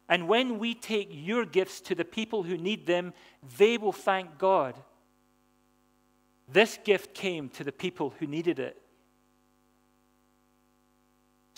And 0.08 0.28
when 0.28 0.58
we 0.58 0.74
take 0.74 1.08
your 1.10 1.44
gifts 1.44 1.80
to 1.82 1.94
the 1.94 2.04
people 2.04 2.42
who 2.42 2.56
need 2.56 2.86
them, 2.86 3.12
they 3.58 3.76
will 3.76 3.92
thank 3.92 4.38
God. 4.38 4.78
This 6.50 6.78
gift 6.82 7.14
came 7.14 7.48
to 7.50 7.64
the 7.64 7.72
people 7.72 8.14
who 8.18 8.26
needed 8.26 8.58
it. 8.58 8.80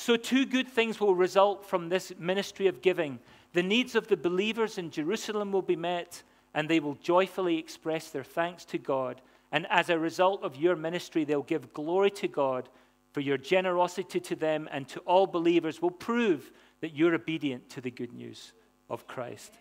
So, 0.01 0.17
two 0.17 0.47
good 0.47 0.67
things 0.67 0.99
will 0.99 1.15
result 1.15 1.67
from 1.67 1.91
this 1.91 2.11
ministry 2.19 2.69
of 2.69 2.81
giving. 2.81 3.19
The 3.53 3.63
needs 3.63 3.95
of 3.95 4.09
the 4.09 4.17
believers 4.17 4.79
in 4.79 4.91
Jerusalem 4.91 5.53
will 5.53 5.61
be 5.61 5.77
met, 5.77 6.23
and 6.55 6.67
they 6.67 6.81
will 6.81 6.95
joyfully 6.95 7.59
express 7.59 8.09
their 8.09 8.25
thanks 8.25 8.65
to 8.65 8.79
God. 8.79 9.21
And 9.53 9.67
as 9.69 9.91
a 9.91 9.99
result 9.99 10.43
of 10.43 10.57
your 10.57 10.75
ministry, 10.75 11.25
they'll 11.25 11.43
give 11.43 11.75
glory 11.75 12.11
to 12.13 12.29
God 12.29 12.71
for 13.13 13.21
your 13.21 13.37
generosity 13.37 14.21
to 14.21 14.35
them 14.35 14.71
and 14.73 14.89
to 14.89 15.01
all 15.01 15.27
believers 15.27 15.83
will 15.83 15.91
prove 15.91 16.51
that 16.81 16.95
you're 16.97 17.15
obedient 17.15 17.69
to 17.69 17.83
the 17.83 17.91
good 17.91 18.15
news 18.15 18.55
of 18.89 19.07
Christ. 19.07 19.53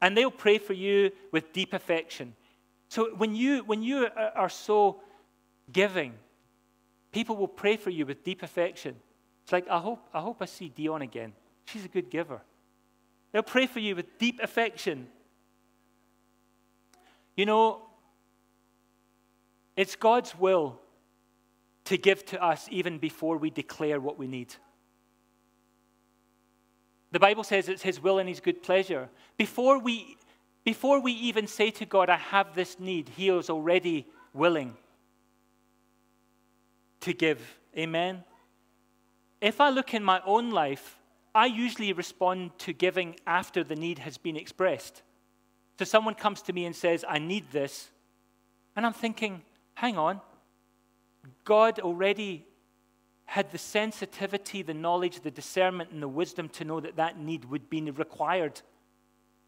And 0.00 0.16
they'll 0.16 0.30
pray 0.30 0.58
for 0.58 0.74
you 0.74 1.10
with 1.32 1.52
deep 1.52 1.72
affection. 1.72 2.36
So 2.90 3.12
when 3.16 3.34
you, 3.34 3.64
when 3.64 3.82
you 3.82 4.06
are 4.36 4.50
so 4.50 5.00
giving, 5.72 6.14
people 7.10 7.36
will 7.36 7.48
pray 7.48 7.76
for 7.76 7.90
you 7.90 8.06
with 8.06 8.22
deep 8.22 8.44
affection. 8.44 8.94
It's 9.48 9.52
like, 9.54 9.66
I 9.70 9.78
hope, 9.78 10.06
I 10.12 10.20
hope 10.20 10.42
I 10.42 10.44
see 10.44 10.68
Dion 10.68 11.00
again. 11.00 11.32
She's 11.64 11.82
a 11.82 11.88
good 11.88 12.10
giver. 12.10 12.42
They'll 13.32 13.42
pray 13.42 13.66
for 13.66 13.78
you 13.78 13.96
with 13.96 14.18
deep 14.18 14.40
affection. 14.42 15.08
You 17.34 17.46
know, 17.46 17.80
it's 19.74 19.96
God's 19.96 20.38
will 20.38 20.78
to 21.86 21.96
give 21.96 22.26
to 22.26 22.44
us 22.44 22.68
even 22.70 22.98
before 22.98 23.38
we 23.38 23.48
declare 23.48 23.98
what 23.98 24.18
we 24.18 24.26
need. 24.26 24.54
The 27.12 27.18
Bible 27.18 27.42
says 27.42 27.70
it's 27.70 27.80
His 27.80 28.02
will 28.02 28.18
and 28.18 28.28
His 28.28 28.40
good 28.40 28.62
pleasure. 28.62 29.08
Before 29.38 29.78
we, 29.78 30.18
before 30.62 31.00
we 31.00 31.12
even 31.12 31.46
say 31.46 31.70
to 31.70 31.86
God, 31.86 32.10
I 32.10 32.18
have 32.18 32.54
this 32.54 32.78
need, 32.78 33.08
He 33.16 33.30
is 33.30 33.48
already 33.48 34.06
willing 34.34 34.76
to 37.00 37.14
give. 37.14 37.40
Amen? 37.74 38.24
If 39.40 39.60
I 39.60 39.70
look 39.70 39.94
in 39.94 40.02
my 40.02 40.20
own 40.24 40.50
life, 40.50 40.98
I 41.34 41.46
usually 41.46 41.92
respond 41.92 42.58
to 42.58 42.72
giving 42.72 43.16
after 43.26 43.62
the 43.62 43.76
need 43.76 44.00
has 44.00 44.18
been 44.18 44.36
expressed. 44.36 45.02
So 45.78 45.84
someone 45.84 46.14
comes 46.14 46.42
to 46.42 46.52
me 46.52 46.64
and 46.64 46.74
says, 46.74 47.04
I 47.08 47.18
need 47.18 47.50
this. 47.52 47.88
And 48.74 48.84
I'm 48.84 48.92
thinking, 48.92 49.42
hang 49.74 49.96
on, 49.96 50.20
God 51.44 51.78
already 51.78 52.44
had 53.26 53.52
the 53.52 53.58
sensitivity, 53.58 54.62
the 54.62 54.74
knowledge, 54.74 55.20
the 55.20 55.30
discernment, 55.30 55.90
and 55.90 56.02
the 56.02 56.08
wisdom 56.08 56.48
to 56.48 56.64
know 56.64 56.80
that 56.80 56.96
that 56.96 57.18
need 57.18 57.44
would 57.44 57.68
be 57.68 57.90
required. 57.90 58.60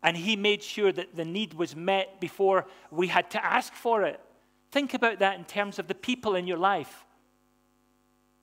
And 0.03 0.17
He 0.17 0.37
made 0.37 0.63
sure 0.63 0.93
that 0.93 1.17
the 1.17 1.25
need 1.25 1.55
was 1.55 1.75
met 1.75 2.21
before 2.21 2.67
we 2.91 3.09
had 3.09 3.31
to 3.31 3.45
ask 3.45 3.73
for 3.73 4.05
it. 4.05 4.21
Think 4.71 4.95
about 4.95 5.19
that 5.19 5.39
in 5.39 5.45
terms 5.45 5.79
of 5.79 5.89
the 5.89 5.95
people 5.95 6.37
in 6.37 6.47
your 6.47 6.59
life. 6.59 7.05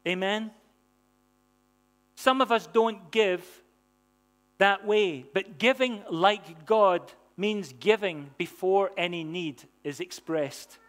Amen? 0.07 0.51
Some 2.17 2.41
of 2.41 2.51
us 2.51 2.65
don't 2.65 3.11
give 3.11 3.45
that 4.57 4.87
way, 4.87 5.23
but 5.35 5.59
giving 5.59 6.01
like 6.09 6.65
God 6.65 7.13
means 7.37 7.73
giving 7.79 8.31
before 8.39 8.89
any 8.97 9.23
need 9.23 9.63
is 9.83 9.99
expressed. 9.99 10.79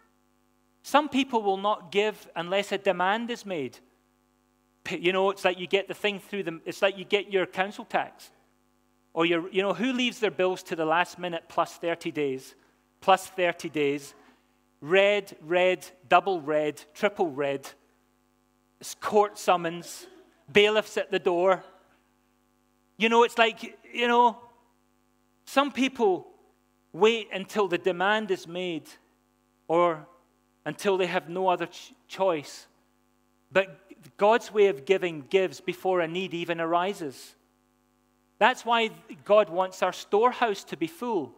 Some 0.81 1.07
people 1.07 1.43
will 1.43 1.57
not 1.57 1.91
give 1.91 2.27
unless 2.35 2.71
a 2.71 2.79
demand 2.79 3.29
is 3.29 3.45
made. 3.45 3.77
You 4.89 5.13
know, 5.13 5.29
it's 5.29 5.45
like 5.45 5.59
you 5.59 5.67
get 5.67 5.87
the 5.87 5.93
thing 5.93 6.19
through 6.19 6.43
them, 6.43 6.61
it's 6.65 6.81
like 6.81 6.97
you 6.97 7.05
get 7.05 7.31
your 7.31 7.45
council 7.45 7.85
tax. 7.85 8.31
Or 9.13 9.23
your, 9.23 9.47
you 9.51 9.61
know, 9.61 9.75
who 9.75 9.93
leaves 9.93 10.19
their 10.19 10.31
bills 10.31 10.63
to 10.63 10.75
the 10.75 10.85
last 10.85 11.19
minute 11.19 11.43
plus 11.47 11.75
30 11.75 12.09
days? 12.09 12.55
Plus 13.01 13.27
30 13.27 13.69
days. 13.69 14.15
Red, 14.81 15.35
red, 15.41 15.85
double 16.07 16.41
red, 16.41 16.81
triple 16.95 17.29
red. 17.29 17.69
It's 18.79 18.95
Court 18.95 19.37
summons, 19.37 20.07
bailiffs 20.51 20.97
at 20.97 21.11
the 21.11 21.19
door. 21.19 21.63
You 22.97 23.09
know, 23.09 23.23
it's 23.23 23.37
like, 23.37 23.77
you 23.93 24.07
know, 24.07 24.37
some 25.45 25.71
people 25.71 26.27
wait 26.93 27.29
until 27.33 27.67
the 27.67 27.77
demand 27.77 28.31
is 28.31 28.47
made 28.47 28.87
or 29.67 30.05
until 30.65 30.97
they 30.97 31.07
have 31.07 31.29
no 31.29 31.47
other 31.47 31.67
ch- 31.67 31.93
choice. 32.07 32.67
But 33.51 33.79
God's 34.17 34.53
way 34.53 34.67
of 34.67 34.85
giving 34.85 35.25
gives 35.29 35.61
before 35.61 36.01
a 36.01 36.07
need 36.07 36.33
even 36.33 36.59
arises. 36.59 37.35
That's 38.37 38.65
why 38.65 38.91
God 39.25 39.49
wants 39.49 39.83
our 39.83 39.93
storehouse 39.93 40.63
to 40.65 40.77
be 40.77 40.87
full. 40.87 41.33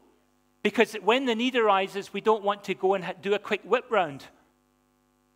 Because 0.63 0.93
when 0.93 1.25
the 1.25 1.35
need 1.35 1.55
arises, 1.55 2.13
we 2.13 2.21
don't 2.21 2.43
want 2.43 2.63
to 2.65 2.75
go 2.75 2.93
and 2.93 3.15
do 3.21 3.33
a 3.33 3.39
quick 3.39 3.61
whip 3.63 3.85
round. 3.89 4.25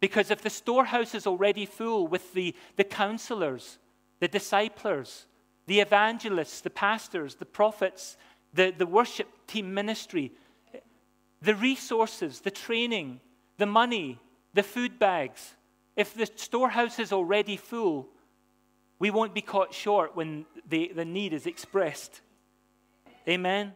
Because 0.06 0.30
if 0.30 0.44
the 0.44 0.52
storehouse 0.52 1.16
is 1.16 1.26
already 1.26 1.66
full 1.66 2.08
with 2.08 2.32
the, 2.34 2.54
the 2.76 2.84
counselors, 2.84 3.80
the 4.20 4.28
disciplers, 4.28 5.26
the 5.66 5.80
evangelists, 5.80 6.62
the 6.62 6.70
pastors, 6.70 7.34
the 7.34 7.46
prophets, 7.60 8.16
the, 8.54 8.70
the 8.70 8.86
worship 8.86 9.28
team 9.48 9.74
ministry, 9.74 10.32
the 11.42 11.56
resources, 11.56 12.42
the 12.42 12.52
training, 12.52 13.20
the 13.58 13.66
money, 13.66 14.20
the 14.54 14.62
food 14.62 15.00
bags, 15.00 15.56
if 15.96 16.14
the 16.14 16.28
storehouse 16.36 17.00
is 17.00 17.12
already 17.12 17.58
full, 17.58 18.08
we 19.00 19.10
won't 19.10 19.34
be 19.34 19.42
caught 19.42 19.74
short 19.74 20.16
when 20.16 20.46
the, 20.70 20.92
the 20.96 21.04
need 21.04 21.34
is 21.34 21.48
expressed. 21.48 22.22
Amen. 23.28 23.74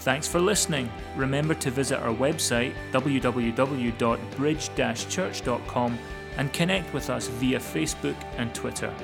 Thanks 0.00 0.28
for 0.28 0.40
listening. 0.40 0.90
Remember 1.16 1.54
to 1.54 1.70
visit 1.70 1.98
our 1.98 2.14
website 2.14 2.74
www.bridge 2.92 4.70
church.com 5.08 5.98
and 6.36 6.52
connect 6.52 6.94
with 6.94 7.10
us 7.10 7.26
via 7.26 7.58
Facebook 7.58 8.16
and 8.36 8.54
Twitter. 8.54 8.94